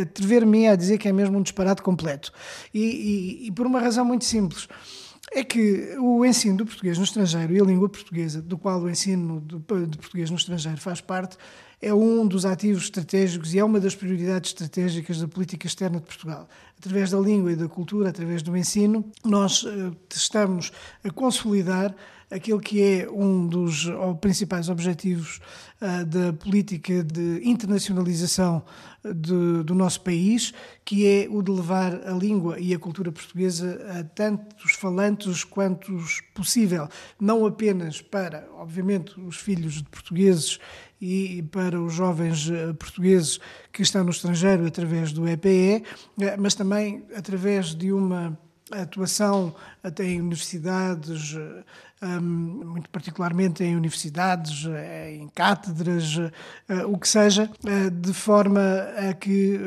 [0.00, 2.32] atrever-me a dizer que é mesmo um disparate completo.
[2.72, 4.66] E, e, e por uma razão muito simples
[5.32, 8.90] é que o ensino do português no estrangeiro e a língua portuguesa, do qual o
[8.90, 11.36] ensino de português no estrangeiro faz parte,
[11.80, 16.04] é um dos ativos estratégicos e é uma das prioridades estratégicas da política externa de
[16.04, 16.48] Portugal.
[16.78, 21.94] Através da língua e da cultura, através do ensino, nós uh, estamos a consolidar
[22.30, 23.88] aquilo que é um dos
[24.20, 25.40] principais objetivos
[25.80, 28.62] uh, da política de internacionalização
[29.04, 30.52] de, do nosso país,
[30.84, 35.98] que é o de levar a língua e a cultura portuguesa a tantos falantes quanto
[36.34, 36.88] possível,
[37.18, 40.58] não apenas para, obviamente, os filhos de portugueses
[41.00, 43.40] e para os jovens eh, portugueses
[43.72, 45.82] que estão no estrangeiro através do EPE,
[46.38, 48.38] mas também através de uma
[48.72, 51.36] atuação até em universidades,
[52.08, 56.18] muito particularmente em universidades, eh, em cátedras,
[56.68, 58.60] eh, o que seja, eh, de forma
[59.10, 59.60] a que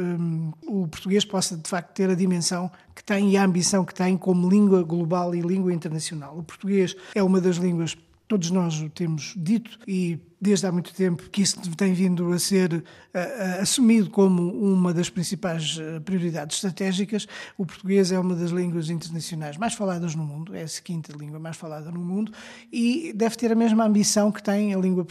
[0.63, 4.18] o português possa de facto ter a dimensão que tem e a ambição que tem
[4.18, 6.38] como língua global e língua internacional.
[6.38, 7.96] O português é uma das línguas
[8.34, 12.39] Todos nós o temos dito e desde há muito tempo que isso tem vindo a
[12.39, 17.28] ser uh, uh, assumido como uma das principais uh, prioridades estratégicas.
[17.56, 21.38] O português é uma das línguas internacionais mais faladas no mundo, é a quinta língua
[21.38, 22.32] mais falada no mundo
[22.72, 25.06] e deve ter a mesma ambição que tem a língua,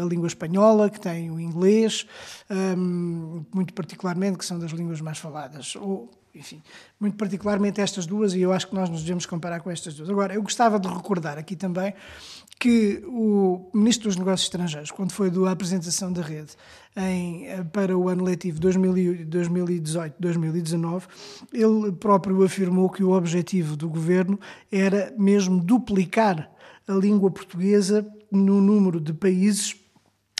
[0.00, 2.06] a língua espanhola, que tem o inglês,
[2.50, 5.76] um, muito particularmente, que são das línguas mais faladas.
[5.76, 6.60] Ou, enfim,
[6.98, 10.10] muito particularmente estas duas, e eu acho que nós nos devemos comparar com estas duas.
[10.10, 11.94] Agora, eu gostava de recordar aqui também
[12.58, 16.52] que o Ministro dos Negócios Estrangeiros, quando foi da apresentação da rede
[16.96, 21.02] em, para o ano letivo 2018-2019,
[21.52, 24.40] ele próprio afirmou que o objetivo do governo
[24.70, 26.50] era mesmo duplicar
[26.86, 29.76] a língua portuguesa no número de países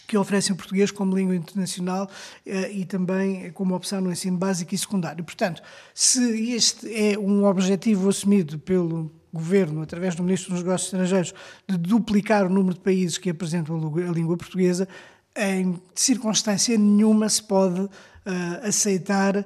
[0.06, 2.08] que oferecem português como língua internacional
[2.46, 5.24] eh, e também como opção no ensino básico e secundário.
[5.24, 5.62] Portanto,
[5.94, 11.34] se este é um objetivo assumido pelo governo, através do Ministro dos Negócios Estrangeiros,
[11.68, 14.88] de duplicar o número de países que apresentam a língua portuguesa,
[15.36, 17.90] em circunstância nenhuma se pode uh,
[18.62, 19.44] aceitar uh,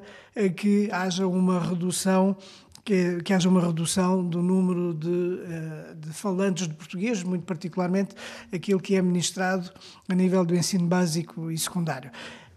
[0.54, 2.36] que haja uma redução
[2.84, 8.14] que, que, haja uma redução do número de, uh, de, falantes de português, muito particularmente
[8.50, 9.70] aquilo que é ministrado
[10.08, 12.10] a nível do ensino básico e secundário.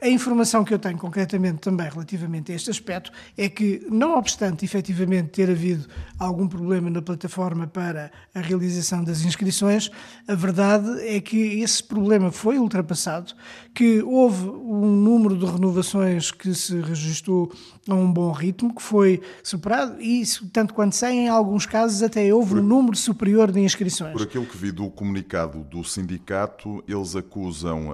[0.03, 4.65] A informação que eu tenho concretamente também relativamente a este aspecto é que, não obstante
[4.65, 5.87] efetivamente ter havido
[6.17, 9.91] algum problema na plataforma para a realização das inscrições,
[10.27, 13.33] a verdade é que esse problema foi ultrapassado,
[13.75, 17.53] que houve um número de renovações que se registrou
[17.87, 22.31] a um bom ritmo, que foi superado e, tanto quanto sei, em alguns casos até
[22.33, 24.13] houve por, um número superior de inscrições.
[24.13, 27.93] Por aquilo que vi do comunicado do sindicato, eles acusam uh,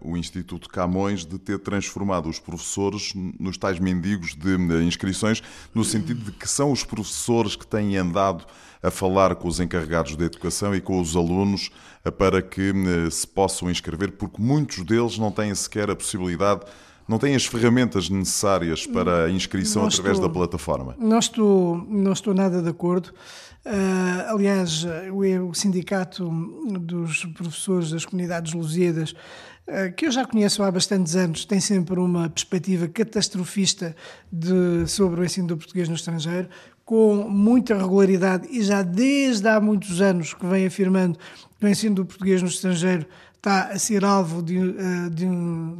[0.00, 6.24] o Instituto Camões de ter transformado os professores nos tais mendigos de inscrições, no sentido
[6.24, 8.44] de que são os professores que têm andado
[8.82, 11.70] a falar com os encarregados de educação e com os alunos
[12.04, 16.62] eh, para que eh, se possam inscrever, porque muitos deles não têm sequer a possibilidade
[17.10, 20.94] não têm as ferramentas necessárias para a inscrição não através estou, da plataforma?
[20.96, 23.12] Não estou, não estou nada de acordo.
[23.66, 26.30] Uh, aliás, o, Sindicato
[26.80, 29.12] dos Professores das Comunidades Lusíadas
[29.66, 33.94] eh, que eu já conheço há bastantes anos, tem sempre uma perspectiva catastrofista
[34.32, 36.48] de, sobre o ensino do português no estrangeiro,
[36.84, 41.18] com muita regularidade e já desde há muitos anos que vem afirmando
[41.58, 43.06] que o ensino do português no estrangeiro
[43.40, 44.58] está a ser alvo de,
[45.10, 45.26] de,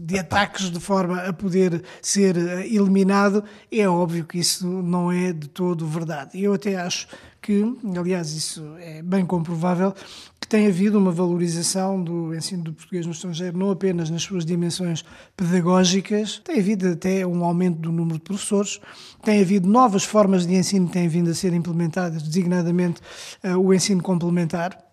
[0.01, 5.47] de ataques de forma a poder ser eliminado, é óbvio que isso não é de
[5.47, 6.43] todo verdade.
[6.43, 7.07] Eu até acho
[7.43, 7.63] que,
[7.97, 9.95] aliás, isso é bem comprovável,
[10.41, 14.45] que tem havido uma valorização do ensino do português no estrangeiro, não apenas nas suas
[14.45, 15.05] dimensões
[15.37, 18.81] pedagógicas, tem havido até um aumento do número de professores,
[19.23, 23.03] tem havido novas formas de ensino que têm vindo a ser implementadas, designadamente
[23.45, 24.90] uh, o ensino complementar,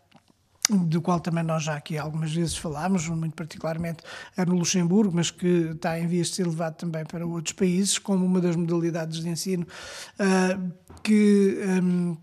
[0.69, 4.03] do qual também nós já aqui algumas vezes falámos, muito particularmente
[4.45, 8.25] no Luxemburgo, mas que está em vias de ser levado também para outros países, como
[8.25, 9.65] uma das modalidades de ensino
[10.19, 12.17] uh, que um,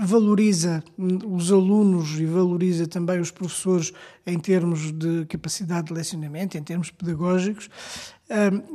[0.00, 3.92] valoriza os alunos e valoriza também os professores
[4.26, 7.68] em termos de capacidade de lecionamento, em termos pedagógicos.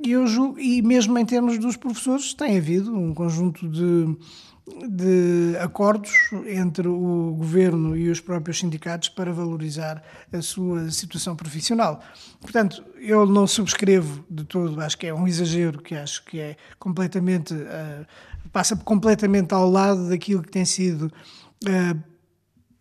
[0.03, 4.17] E eu julgo, e mesmo em termos dos professores, tem havido um conjunto de,
[4.65, 6.11] de acordos
[6.47, 12.01] entre o governo e os próprios sindicatos para valorizar a sua situação profissional.
[12.39, 16.55] Portanto, eu não subscrevo de todo, acho que é um exagero, que acho que é
[16.79, 17.53] completamente.
[17.53, 18.05] Uh,
[18.51, 21.11] passa completamente ao lado daquilo que tem sido
[21.65, 21.95] a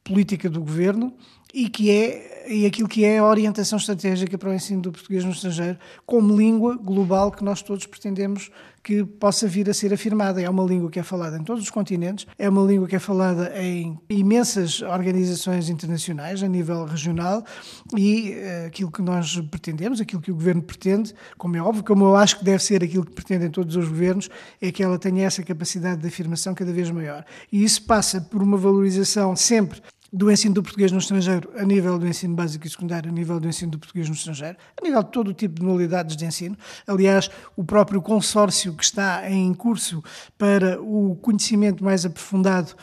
[0.04, 1.14] política do governo
[1.52, 5.24] e que é e aquilo que é a orientação estratégica para o ensino do português
[5.24, 8.50] no estrangeiro como língua global que nós todos pretendemos
[8.82, 10.42] que possa vir a ser afirmada.
[10.42, 12.98] É uma língua que é falada em todos os continentes, é uma língua que é
[12.98, 17.44] falada em imensas organizações internacionais a nível regional
[17.96, 22.04] e uh, aquilo que nós pretendemos, aquilo que o governo pretende, como é óbvio, como
[22.04, 24.28] eu acho que deve ser aquilo que pretendem todos os governos,
[24.60, 27.24] é que ela tenha essa capacidade de afirmação cada vez maior.
[27.52, 29.80] E isso passa por uma valorização sempre
[30.12, 33.40] do ensino do português no estrangeiro, a nível do ensino básico e secundário, a nível
[33.40, 36.26] do ensino do português no estrangeiro, a nível de todo o tipo de modalidades de
[36.26, 36.56] ensino.
[36.86, 40.04] Aliás, o próprio consórcio que está em curso
[40.36, 42.74] para o conhecimento mais aprofundado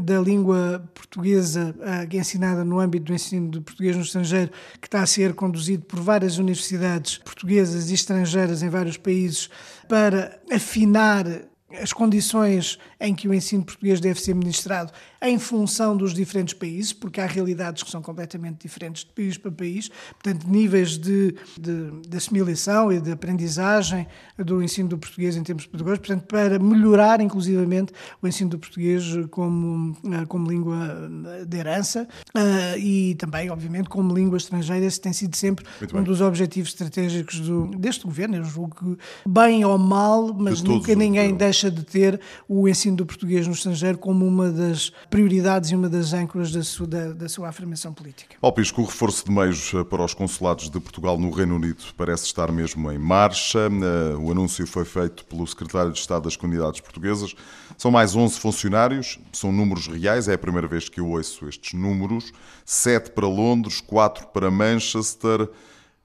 [0.00, 5.02] da língua portuguesa é ensinada no âmbito do ensino do português no estrangeiro, que está
[5.02, 9.48] a ser conduzido por várias universidades portuguesas e estrangeiras em vários países
[9.88, 11.24] para afinar
[11.72, 16.92] as condições em que o ensino português deve ser ministrado em função dos diferentes países,
[16.92, 19.90] porque há realidades que são completamente diferentes de país para país,
[20.22, 24.06] portanto, níveis de, de, de assimilação e de aprendizagem
[24.38, 29.04] do ensino do português em termos pedagógicos, portanto, para melhorar, inclusivamente, o ensino do português
[29.30, 35.00] como, eh, como língua eh, de herança uh, e também, obviamente, como língua estrangeira, esse
[35.00, 38.36] tem sido sempre um dos objetivos estratégicos do, deste governo.
[38.36, 43.04] Eu julgo que, bem ou mal, mas nunca ninguém deixa de ter o ensino do
[43.04, 47.28] português no estrangeiro como uma das prioridades e uma das âncoras da sua, da, da
[47.28, 48.36] sua afirmação política.
[48.40, 51.82] Ao Pisco, o reforço de meios eh, para os consulados de Portugal no Reino Unido
[51.96, 53.58] parece estar mesmo em marcha.
[53.58, 57.34] Eh, o anúncio foi feito pelo secretário de Estado das Comunidades Portuguesas.
[57.76, 61.72] São mais 11 funcionários, são números reais, é a primeira vez que eu ouço estes
[61.72, 62.32] números.
[62.64, 65.48] Sete para Londres, quatro para Manchester.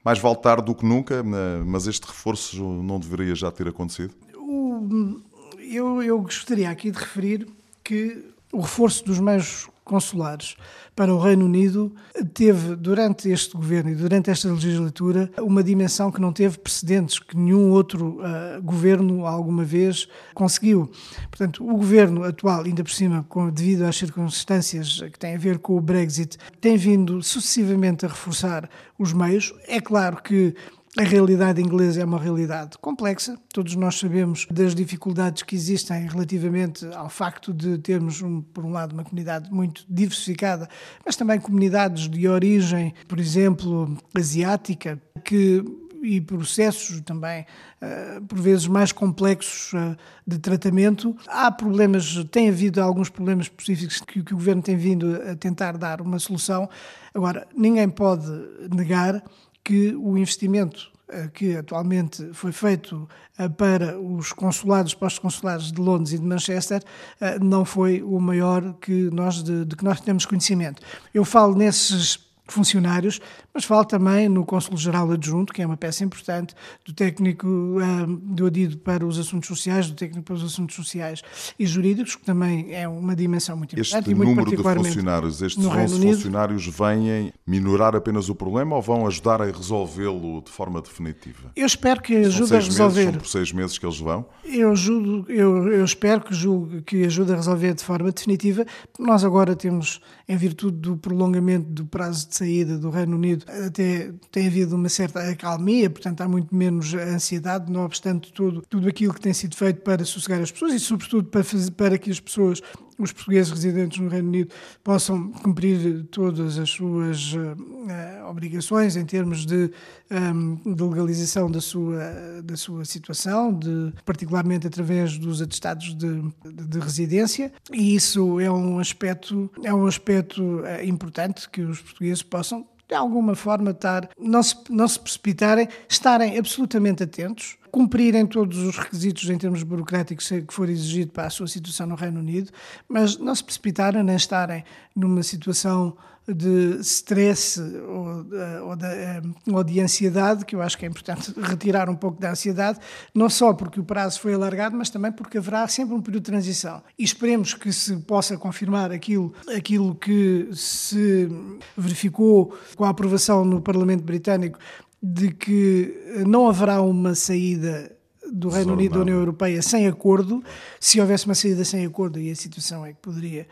[0.03, 4.13] Mais vale tarde do que nunca, eh, mas este reforço não deveria já ter acontecido?
[4.37, 5.21] O,
[5.69, 7.47] eu, eu gostaria aqui de referir
[7.83, 10.55] que o reforço dos meios consulares
[10.95, 11.93] para o Reino Unido
[12.33, 17.35] teve, durante este governo e durante esta legislatura, uma dimensão que não teve precedentes, que
[17.35, 20.89] nenhum outro uh, governo alguma vez conseguiu.
[21.29, 25.57] Portanto, o governo atual, ainda por cima, com, devido às circunstâncias que têm a ver
[25.57, 29.53] com o Brexit, tem vindo sucessivamente a reforçar os meios.
[29.67, 30.55] É claro que
[30.97, 33.35] a realidade inglesa é uma realidade complexa.
[33.51, 38.71] Todos nós sabemos das dificuldades que existem relativamente ao facto de termos, um, por um
[38.71, 40.69] lado, uma comunidade muito diversificada,
[41.03, 45.63] mas também comunidades de origem, por exemplo, asiática, que
[46.03, 47.45] e processos também,
[47.81, 49.95] uh, por vezes, mais complexos uh,
[50.27, 51.15] de tratamento.
[51.27, 55.77] Há problemas, tem havido alguns problemas específicos que, que, o Governo tem vindo a tentar
[55.77, 56.69] dar uma solução.
[57.13, 58.27] Agora, ninguém pode
[58.69, 59.23] negar
[59.63, 65.79] que o investimento eh, que atualmente foi feito eh, para os consulados, postos consulares de
[65.79, 66.81] Londres e de Manchester,
[67.21, 70.81] eh, não foi o maior que nós, de, de que nós temos conhecimento.
[71.13, 73.19] Eu falo nesses funcionários,
[73.53, 76.53] mas falo também no Cônsul-Geral Adjunto, que é uma peça importante,
[76.85, 81.21] do técnico um, do adido para os assuntos sociais, do técnico para os assuntos sociais
[81.57, 83.99] e jurídicos, que também é uma dimensão muito importante.
[83.99, 88.81] Este e muito número de funcionários, estes 11 funcionários vêm minorar apenas o problema ou
[88.81, 91.51] vão ajudar a resolvê-lo de forma definitiva?
[91.55, 93.05] Eu espero que ajude a resolver.
[93.05, 94.25] Meses, são por seis meses que eles vão?
[94.43, 98.65] Eu, ajudo, eu, eu espero que, julgue, que ajude a resolver de forma definitiva.
[98.99, 104.11] Nós agora temos, em virtude do prolongamento do prazo de saída do Reino Unido, até
[104.31, 109.13] tem havido uma certa acalmia, portanto há muito menos ansiedade, não obstante tudo, tudo aquilo
[109.13, 112.19] que tem sido feito para sossegar as pessoas e, sobretudo, para, fazer, para que as
[112.19, 112.61] pessoas
[112.99, 114.53] os portugueses residentes no Reino Unido
[114.83, 119.71] possam cumprir todas as suas uh, obrigações em termos de,
[120.11, 126.67] um, de, legalização da sua, da sua situação, de, particularmente através dos atestados de, de,
[126.67, 132.23] de residência, e isso é um aspecto, é um aspecto uh, importante que os portugueses
[132.23, 138.59] possam de alguma forma estar, não se, não se precipitarem, estarem absolutamente atentos, cumprirem todos
[138.59, 142.51] os requisitos em termos burocráticos que for exigido para a sua situação no Reino Unido,
[142.87, 144.63] mas não se precipitarem nem estarem
[144.95, 145.97] numa situação
[146.27, 148.25] de stress ou,
[148.69, 149.21] ou, de, eh,
[149.51, 152.79] ou, de, ansiedade, que eu acho que é importante retirar um pouco da ansiedade,
[153.13, 156.31] não só porque o prazo foi alargado, mas também porque haverá sempre um período de
[156.31, 156.81] transição.
[156.97, 161.29] E esperemos que se possa confirmar aquilo, aquilo que se
[161.77, 164.57] verificou com a aprovação no Parlamento Britânico
[165.01, 167.91] de que não haverá uma saída
[168.31, 170.41] do Reino Unido da União Europeia sem acordo.
[170.79, 173.47] Se houvesse uma saída sem acordo, e a situação é que poderia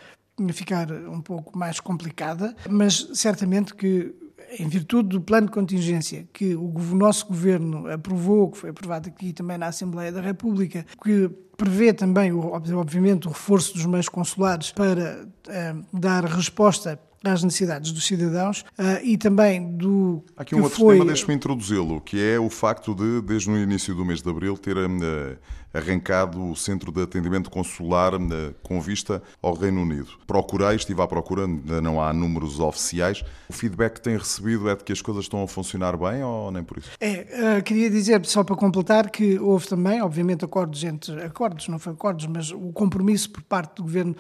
[0.52, 4.14] ficar um pouco mais complicada, mas certamente que
[4.60, 9.32] em virtude do plano de contingência que o nosso governo aprovou, que foi aprovado aqui
[9.32, 15.28] também na Assembleia da República, que prevê também, obviamente, o reforço dos meios consulares para
[15.48, 20.24] eh, dar resposta às necessidades dos cidadãos uh, e também do.
[20.36, 20.96] Há aqui um outro foi...
[20.96, 24.58] tema, deixe-me introduzi-lo, que é o facto de, desde o início do mês de abril,
[24.58, 25.38] ter uh,
[25.74, 28.20] arrancado o centro de atendimento consular uh,
[28.64, 30.10] com vista ao Reino Unido.
[30.26, 33.24] Procurei, estive à procura, ainda não há números oficiais.
[33.48, 36.52] O feedback que tem recebido é de que as coisas estão a funcionar bem ou
[36.52, 36.92] nem por isso?
[37.00, 41.22] É, queria dizer, só para completar, que houve também, obviamente, acordos entre.
[41.22, 44.16] acordos, não foi acordos, mas o compromisso por parte do governo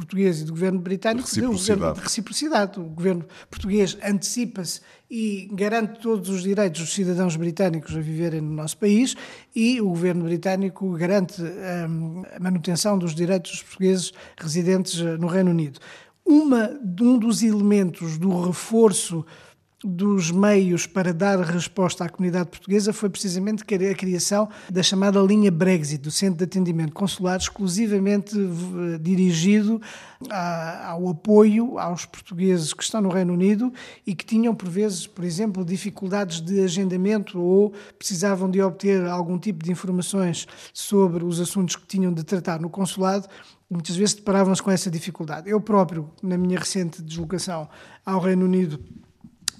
[0.00, 1.94] português e do governo britânico de reciprocidade.
[1.94, 2.80] de reciprocidade.
[2.80, 4.80] O governo português antecipa-se
[5.10, 9.14] e garante todos os direitos dos cidadãos britânicos a viverem no nosso país
[9.54, 15.26] e o governo britânico garante um, a manutenção dos direitos dos portugueses residentes eh, no
[15.26, 15.80] Reino Unido.
[16.24, 16.70] Uma,
[17.00, 19.24] um dos elementos do reforço
[19.82, 25.50] dos meios para dar resposta à comunidade portuguesa foi precisamente a criação da chamada linha
[25.50, 29.80] Brexit, do Centro de Atendimento Consular, exclusivamente eh, dirigido
[30.30, 33.72] ao apoio aos portugueses que estão no Reino Unido
[34.06, 39.38] e que tinham, por vezes, por exemplo, dificuldades de agendamento ou precisavam de obter algum
[39.38, 43.26] tipo de informações sobre os assuntos que tinham de tratar no consulado
[43.70, 45.48] muitas vezes deparavam-se com essa dificuldade.
[45.48, 47.68] Eu próprio, na minha recente deslocação
[48.04, 48.80] ao Reino Unido,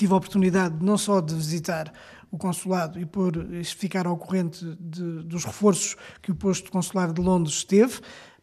[0.00, 1.92] tive a oportunidade não só de visitar
[2.30, 3.34] o consulado e por
[3.76, 8.00] ficar ao corrente de, dos reforços que o posto consular de Londres teve,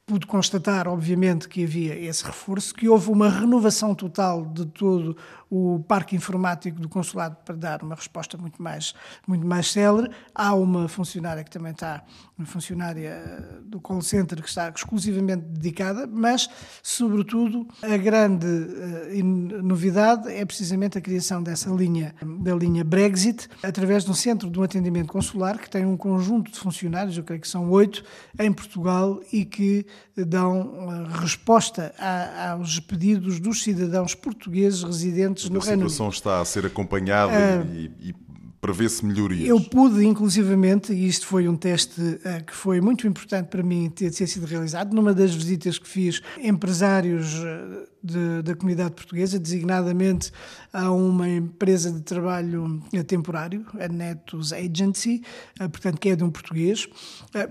[0.07, 5.17] pude constatar, obviamente, que havia esse reforço, que houve uma renovação total de todo
[5.49, 8.93] o parque informático do consulado para dar uma resposta muito mais,
[9.27, 10.09] muito mais célere.
[10.33, 12.03] Há uma funcionária que também está,
[12.37, 16.49] uma funcionária do call center que está exclusivamente dedicada, mas,
[16.81, 24.03] sobretudo, a grande uh, novidade é precisamente a criação dessa linha, da linha Brexit, através
[24.03, 27.41] de um centro de um atendimento consular que tem um conjunto de funcionários, eu creio
[27.41, 28.03] que são oito,
[28.39, 29.85] em Portugal e que
[30.15, 35.87] dão eh, resposta a, aos pedidos dos cidadãos portugueses residentes no Reino Unido.
[35.87, 38.15] A situação está a ser acompanhada uh, e, e
[38.59, 39.47] prevê-se melhorias.
[39.47, 43.89] Eu pude, inclusivamente, e isto foi um teste uh, que foi muito importante para mim
[43.89, 49.37] ter, ter sido realizado, numa das visitas que fiz, empresários uh, de, da comunidade portuguesa,
[49.37, 50.31] designadamente
[50.73, 55.21] a uma empresa de trabalho uh, temporário, a Netos Agency,
[55.57, 56.87] portanto, que é de um português,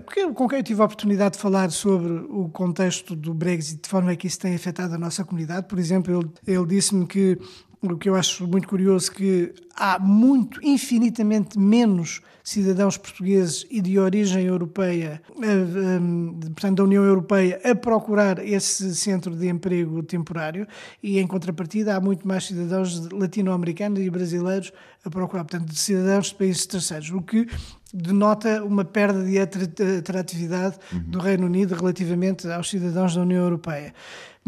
[0.05, 3.89] porque, com quem eu tive a oportunidade de falar sobre o contexto do Brexit, de
[3.89, 5.67] forma que isso tem afetado a nossa comunidade.
[5.67, 7.37] Por exemplo, ele, ele disse-me que
[7.81, 13.99] o que eu acho muito curioso que há muito, infinitamente menos cidadãos portugueses e de
[13.99, 15.99] origem europeia, eh, eh,
[16.45, 20.65] portanto da União Europeia, a procurar esse centro de emprego temporário
[21.03, 24.71] e em contrapartida há muito mais cidadãos latino-americanos e brasileiros
[25.03, 27.47] a procurar, portanto de cidadãos de países terceiros, o que
[27.93, 30.99] denota uma perda de atratividade uhum.
[30.99, 33.93] do Reino Unido relativamente aos cidadãos da União Europeia.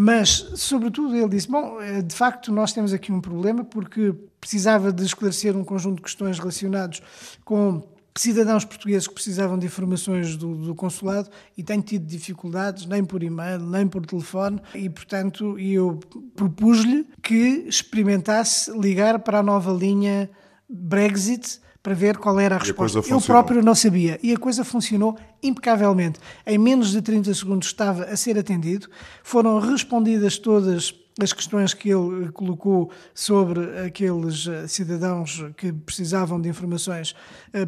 [0.01, 4.93] Mas, sobretudo, ele disse: Bom, eh, de facto, nós temos aqui um problema porque precisava
[4.93, 7.01] de esclarecer um conjunto de questões relacionados
[7.43, 7.83] com
[8.15, 13.21] cidadãos portugueses que precisavam de informações do, do, consulado e têm tido dificuldades, nem por
[13.21, 15.99] e-mail, nem por telefone, e portanto eu
[16.33, 20.29] propus-lhe que experimentasse ligar para a nova linha
[20.69, 22.99] Brexit para ver qual era a resposta.
[22.99, 26.19] A Eu próprio não sabia e a coisa funcionou impecavelmente.
[26.45, 28.89] Em menos de 30 segundos estava a ser atendido,
[29.23, 37.15] foram respondidas todas as questões que ele colocou sobre aqueles cidadãos que precisavam de informações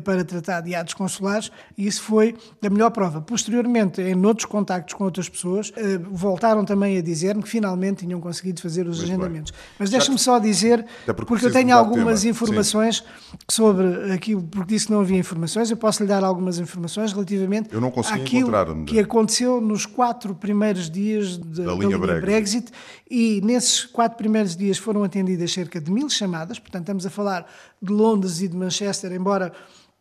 [0.04, 3.22] para tratar de atos consulares, e isso foi a melhor prova.
[3.22, 5.72] Posteriormente, em outros contactos com outras pessoas,
[6.12, 9.52] voltaram também a dizer-me que finalmente tinham conseguido fazer os Muito agendamentos.
[9.52, 9.60] Bem.
[9.80, 13.38] Mas deixe-me só dizer, porque, porque eu tenho algumas informações Sim.
[13.50, 17.74] sobre aquilo, porque disse que não havia informações, eu posso lhe dar algumas informações relativamente
[17.74, 18.52] eu não àquilo
[18.86, 22.22] que aconteceu nos quatro primeiros dias de, da, linha, da linha Brexit.
[22.22, 22.72] Brexit.
[23.10, 27.46] E nesses quatro primeiros dias foram atendidas cerca de mil chamadas, portanto estamos a falar
[27.82, 29.54] de Londres e de Manchester, embora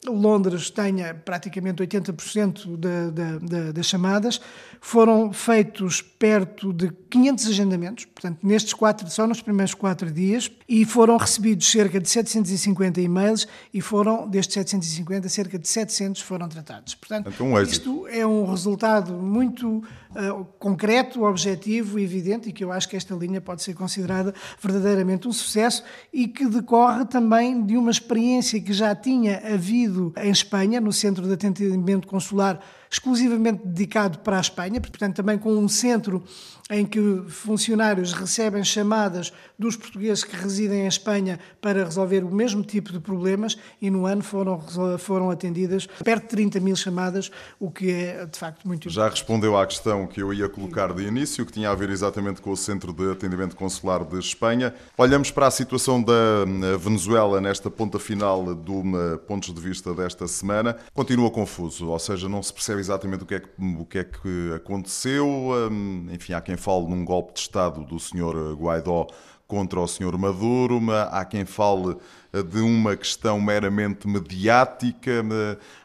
[0.07, 4.41] Londres tenha praticamente 80% de, de, de, das chamadas,
[4.80, 10.86] foram feitos perto de 500 agendamentos, portanto, nestes quatro, só nos primeiros quatro dias, e
[10.86, 16.95] foram recebidos cerca de 750 e-mails, e foram, destes 750, cerca de 700 foram tratados.
[16.95, 22.72] Portanto, então, isto é um resultado muito uh, concreto, objetivo e evidente, e que eu
[22.72, 27.76] acho que esta linha pode ser considerada verdadeiramente um sucesso, e que decorre também de
[27.76, 32.61] uma experiência que já tinha havido em Espanha, no Centro de Atendimento Consular
[32.91, 36.24] exclusivamente dedicado para a Espanha, portanto, também com um centro
[36.70, 42.62] em que funcionários recebem chamadas dos portugueses que residem em Espanha para resolver o mesmo
[42.62, 44.62] tipo de problemas e no ano foram,
[44.99, 49.59] foram atendidas perto de 30 mil chamadas, o que é de facto muito Já respondeu
[49.59, 52.57] à questão que eu ia colocar de início, que tinha a ver exatamente com o
[52.57, 54.72] Centro de Atendimento Consular de Espanha.
[54.97, 59.93] Olhamos para a situação da eh, Venezuela nesta ponta final do eh, Pontos de Vista
[59.93, 60.76] desta semana.
[60.95, 64.05] Continua confuso, ou seja, não se percebe exatamente o que é que, o que, é
[64.05, 65.26] que aconteceu.
[65.28, 68.55] Hum, enfim, há quem fale num golpe de Estado do Sr.
[68.55, 69.07] Guaidó
[69.51, 70.16] contra o Sr.
[70.16, 71.97] Maduro, há quem fale
[72.33, 75.24] eh, de uma questão meramente mediática,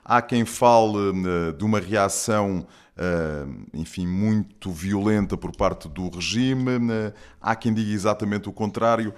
[0.04, 6.72] há quem fale eh, de uma reação, eh, enfim, muito violenta por parte do regime,
[7.41, 9.12] há quem diga exatamente o contrário.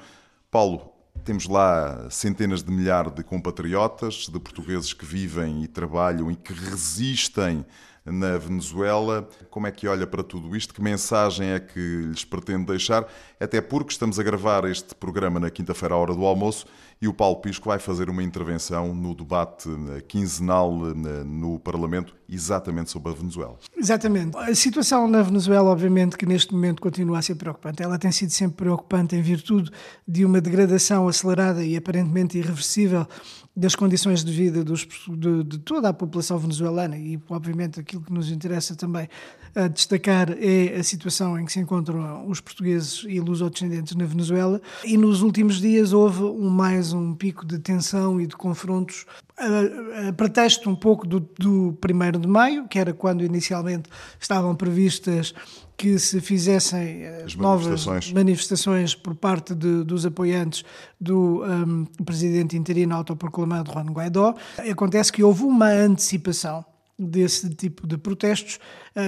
[0.49, 0.93] Paulo,
[1.24, 6.53] temos lá centenas de milhares de compatriotas, de portugueses que vivem e trabalham e que
[6.53, 7.65] resistem
[8.05, 9.28] na Venezuela.
[9.49, 10.74] Como é que olha para tudo isto?
[10.74, 13.05] Que mensagem é que lhes pretende deixar?
[13.39, 16.65] Até porque estamos a gravar este programa na quinta-feira à hora do almoço
[17.01, 22.15] e o Paulo Pisco vai fazer uma intervenção no debate eh, quinzenal eh, no Parlamento
[22.27, 23.57] exatamente sobre a Venezuela.
[23.75, 24.35] Exatamente.
[24.37, 27.83] A situação na Venezuela, obviamente, que neste momento continua a ser preocupante.
[27.83, 29.71] Ela tem sido sempre preocupante em virtude
[30.07, 33.07] de uma degradação acelerada e aparentemente irreversível
[33.55, 38.13] das condições de vida dos, de, de, toda a população venezuelana e, obviamente, aquilo que
[38.13, 39.09] nos interessa também
[39.57, 44.61] a destacar é a situação em que se encontram os portugueses e luso-descendentes na Venezuela.
[44.85, 49.05] E nos últimos dias houve um, mais um pico de tensão e de confrontos
[49.35, 53.89] a, a pretexto um pouco do, do 1 de maio, que era quando inicialmente
[54.19, 55.33] estavam previstas
[55.75, 58.13] que se fizessem eh, As novas manifestações.
[58.13, 60.63] manifestações por parte de, dos apoiantes
[60.99, 64.35] do um, presidente interino autoproclamado Juan Guaidó.
[64.57, 66.65] Acontece que houve uma antecipação
[66.97, 68.59] desse tipo de protestos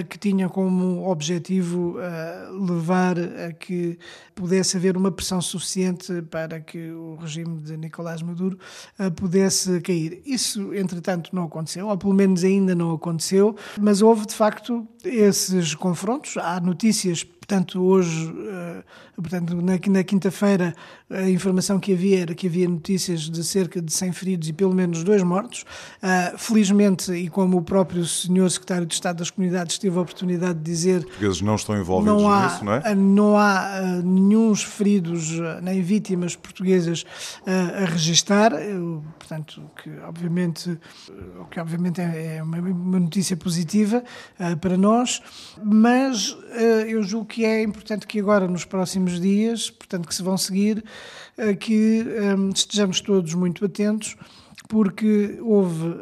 [0.07, 3.97] que tinha como objetivo uh, levar a que
[4.35, 8.57] pudesse haver uma pressão suficiente para que o regime de Nicolás Maduro
[8.99, 10.21] uh, pudesse cair.
[10.25, 15.73] Isso, entretanto, não aconteceu, ou pelo menos ainda não aconteceu, mas houve de facto esses
[15.73, 16.37] confrontos.
[16.37, 18.83] Há notícias Portanto, hoje, eh,
[19.15, 20.75] portanto, na, quinta-feira,
[21.09, 24.71] a informação que havia era que havia notícias de cerca de 100 feridos e pelo
[24.71, 25.65] menos dois mortos.
[26.37, 30.65] Felizmente, e como o próprio senhor secretário de Estado das Comunidades teve a oportunidade de
[30.65, 30.97] dizer...
[30.99, 32.95] Os portugueses não estão envolvidos não há, nisso, não é?
[32.95, 38.51] Não há uh, nenhum feridos nem vítimas portuguesas uh, a registar,
[39.17, 40.79] portanto, que obviamente,
[41.51, 44.03] que obviamente é, é uma, uma notícia positiva
[44.61, 45.21] para nós,
[45.63, 46.35] mas
[46.87, 50.83] eu julgo que é importante que agora, nos próximos dias, portanto, que se vão seguir,
[51.37, 52.05] eh, que
[52.37, 54.15] um, estejamos todos muito atentos,
[54.67, 55.95] porque houve,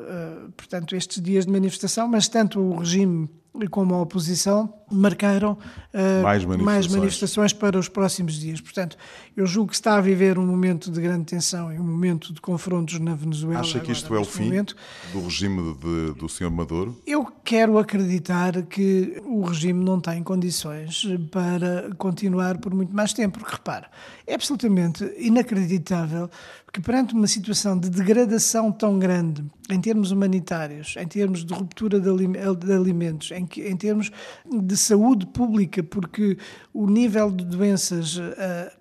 [0.58, 3.30] portanto, estes dias de manifestação, mas tanto o regime
[3.66, 6.62] como a oposição marcaram uh, mais, manifestações.
[6.62, 7.54] mais, manifestações.
[7.54, 8.62] para os próximos dias.
[8.62, 8.98] Portanto,
[9.36, 12.40] eu julgo que está a viver um momento de grande tensão e um momento de
[12.40, 13.62] confrontos na Venezuela.
[13.62, 14.76] Acha que isto é o fim momento.
[15.12, 16.52] do regime de, do Sr.
[16.52, 17.02] Maduro?
[17.06, 23.40] Eu quero acreditar que o regime não tem condições para continuar por muito mais tempo,
[23.40, 23.90] porque repara,
[24.26, 26.30] é absolutamente inacreditável
[26.78, 32.00] que perante uma situação de degradação tão grande em termos humanitários, em termos de ruptura
[32.00, 34.12] de alimentos, em, em termos
[34.46, 36.38] de saúde pública, porque
[36.74, 38.22] o nível de doenças uh,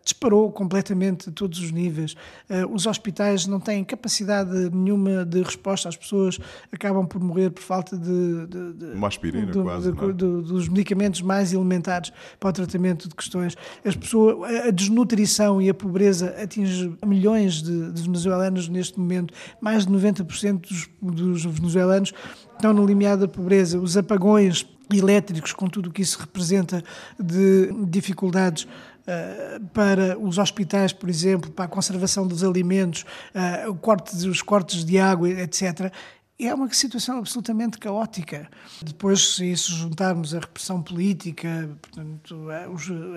[0.04, 2.14] disparou completamente a todos os níveis.
[2.48, 6.38] Uh, os hospitais não têm capacidade nenhuma de resposta, as pessoas
[6.70, 8.46] acabam por morrer por falta de.
[8.46, 9.90] de, de Uma aspirina, de, quase.
[9.90, 13.56] De, dos medicamentos mais elementares para o tratamento de questões.
[13.84, 19.86] As pessoas, a desnutrição e a pobreza atinge milhões de, de venezuelanos neste momento, mais
[19.86, 22.12] de 90% dos, dos venezuelanos
[22.54, 23.78] estão no limiar da pobreza.
[23.78, 26.82] Os apagões elétricos, com tudo o que isso representa
[27.18, 34.14] de dificuldades uh, para os hospitais, por exemplo, para a conservação dos alimentos, uh, corte,
[34.28, 35.92] os cortes de água, etc.
[36.38, 38.46] É uma situação absolutamente caótica.
[38.82, 42.48] Depois, se isso juntarmos a repressão política, portanto,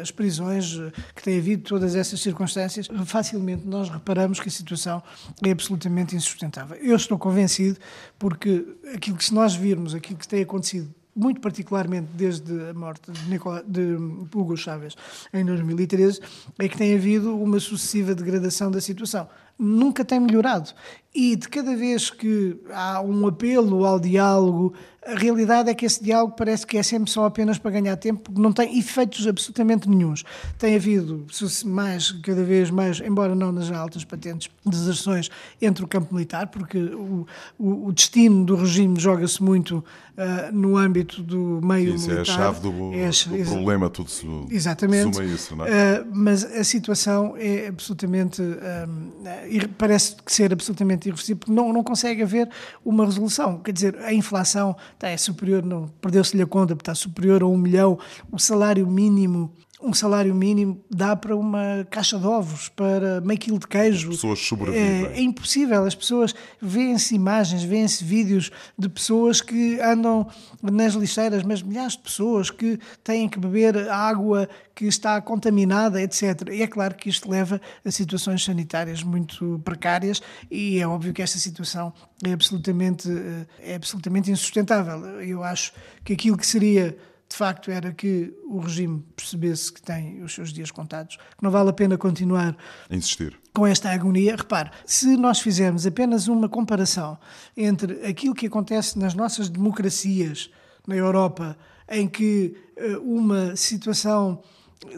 [0.02, 0.78] as prisões
[1.14, 5.04] que tem havido, todas essas circunstâncias, facilmente nós reparamos que a situação
[5.46, 6.78] é absolutamente insustentável.
[6.78, 7.78] Eu estou convencido,
[8.18, 8.66] porque
[8.96, 13.38] aquilo que se nós virmos, aquilo que tem acontecido muito particularmente desde a morte de,
[13.68, 13.98] de
[14.34, 14.96] Hugo Chávez
[15.34, 16.22] em 2013,
[16.58, 19.28] é que tem havido uma sucessiva degradação da situação.
[19.60, 20.72] Nunca tem melhorado.
[21.14, 24.74] E de cada vez que há um apelo ao diálogo,
[25.06, 28.22] a realidade é que esse diálogo parece que é sempre só apenas para ganhar tempo,
[28.22, 30.24] porque não tem efeitos absolutamente nenhums.
[30.58, 31.26] Tem havido
[31.66, 35.30] mais, cada vez mais, embora não nas altas patentes, deserções
[35.62, 37.26] entre o campo militar, porque o,
[37.58, 42.22] o, o destino do regime joga-se muito uh, no âmbito do meio isso militar.
[42.24, 45.24] Isso é a chave do, é, do problema, tudo se Exatamente.
[45.24, 46.02] isso, não é?
[46.02, 52.24] Uh, mas a situação é absolutamente, uh, parece ser absolutamente irreversível, porque não, não consegue
[52.24, 52.50] haver
[52.84, 53.60] uma resolução.
[53.60, 55.64] Quer dizer, a inflação está, é superior,
[56.02, 57.98] perdeu-se-lhe a conta, está superior a um milhão,
[58.32, 63.58] o salário mínimo um salário mínimo dá para uma caixa de ovos, para meio quilo
[63.58, 64.10] de queijo.
[64.10, 65.06] As pessoas sobrevivem.
[65.06, 65.86] É, é impossível.
[65.86, 70.28] As pessoas veem-se imagens, veem-se vídeos de pessoas que andam
[70.62, 76.50] nas lixeiras, mas milhares de pessoas que têm que beber água que está contaminada, etc.
[76.52, 80.22] E é claro que isto leva a situações sanitárias muito precárias
[80.52, 83.10] e é óbvio que esta situação é absolutamente,
[83.60, 85.22] é absolutamente insustentável.
[85.22, 85.74] Eu acho
[86.04, 86.98] que aquilo que seria
[87.30, 91.52] de facto era que o regime percebesse que tem os seus dias contados, que não
[91.52, 92.58] vale a pena continuar
[92.90, 94.36] a insistir com esta agonia.
[94.36, 97.18] Repare, se nós fizermos apenas uma comparação
[97.56, 100.50] entre aquilo que acontece nas nossas democracias
[100.88, 101.56] na Europa,
[101.88, 104.42] em que eh, uma situação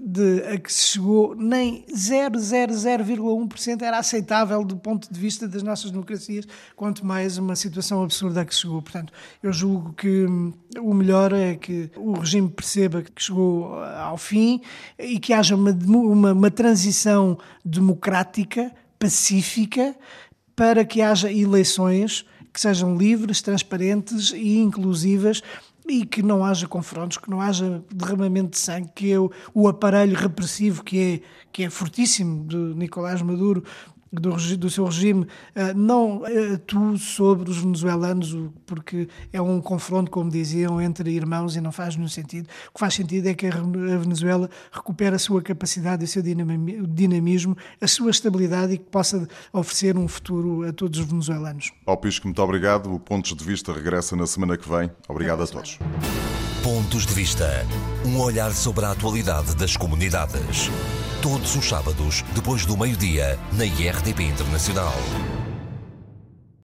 [0.01, 5.89] de, a que se chegou, nem 0,00,1% era aceitável do ponto de vista das nossas
[5.89, 8.81] democracias, quanto mais uma situação absurda a que se chegou.
[8.81, 9.11] Portanto,
[9.41, 14.61] eu julgo que hum, o melhor é que o regime perceba que chegou ao fim
[14.99, 19.95] e que haja uma, uma, uma transição democrática, pacífica,
[20.55, 22.23] para que haja eleições
[22.53, 25.41] que sejam livres, transparentes e inclusivas
[25.87, 30.15] e que não haja confrontos, que não haja derramamento de sangue, que o, o aparelho
[30.15, 31.21] repressivo que é,
[31.51, 33.63] que é fortíssimo de Nicolás Maduro
[34.11, 40.29] do, do, seu regime uh, não atua sobre os venezuelanos, porque é um confronto, como
[40.29, 42.47] diziam, entre irmãos e não faz nenhum sentido.
[42.69, 47.55] O que faz sentido é que a Venezuela recupere a sua capacidade, o seu dinamismo,
[47.79, 51.71] a sua estabilidade e que possa oferecer um futuro a todos os venezuelanos.
[51.85, 52.93] Paulo Pisco, muito obrigado.
[52.93, 54.91] O Pontos de Vista regressa na semana que vem.
[55.07, 55.79] Obrigado a todos.
[56.63, 57.65] Pontos de Vista.
[58.05, 60.69] Um olhar sobre a atualidade das comunidades.
[61.21, 63.65] Todos os sábados, depois do meio-dia, na
[64.01, 65.50] IRTP Internacional.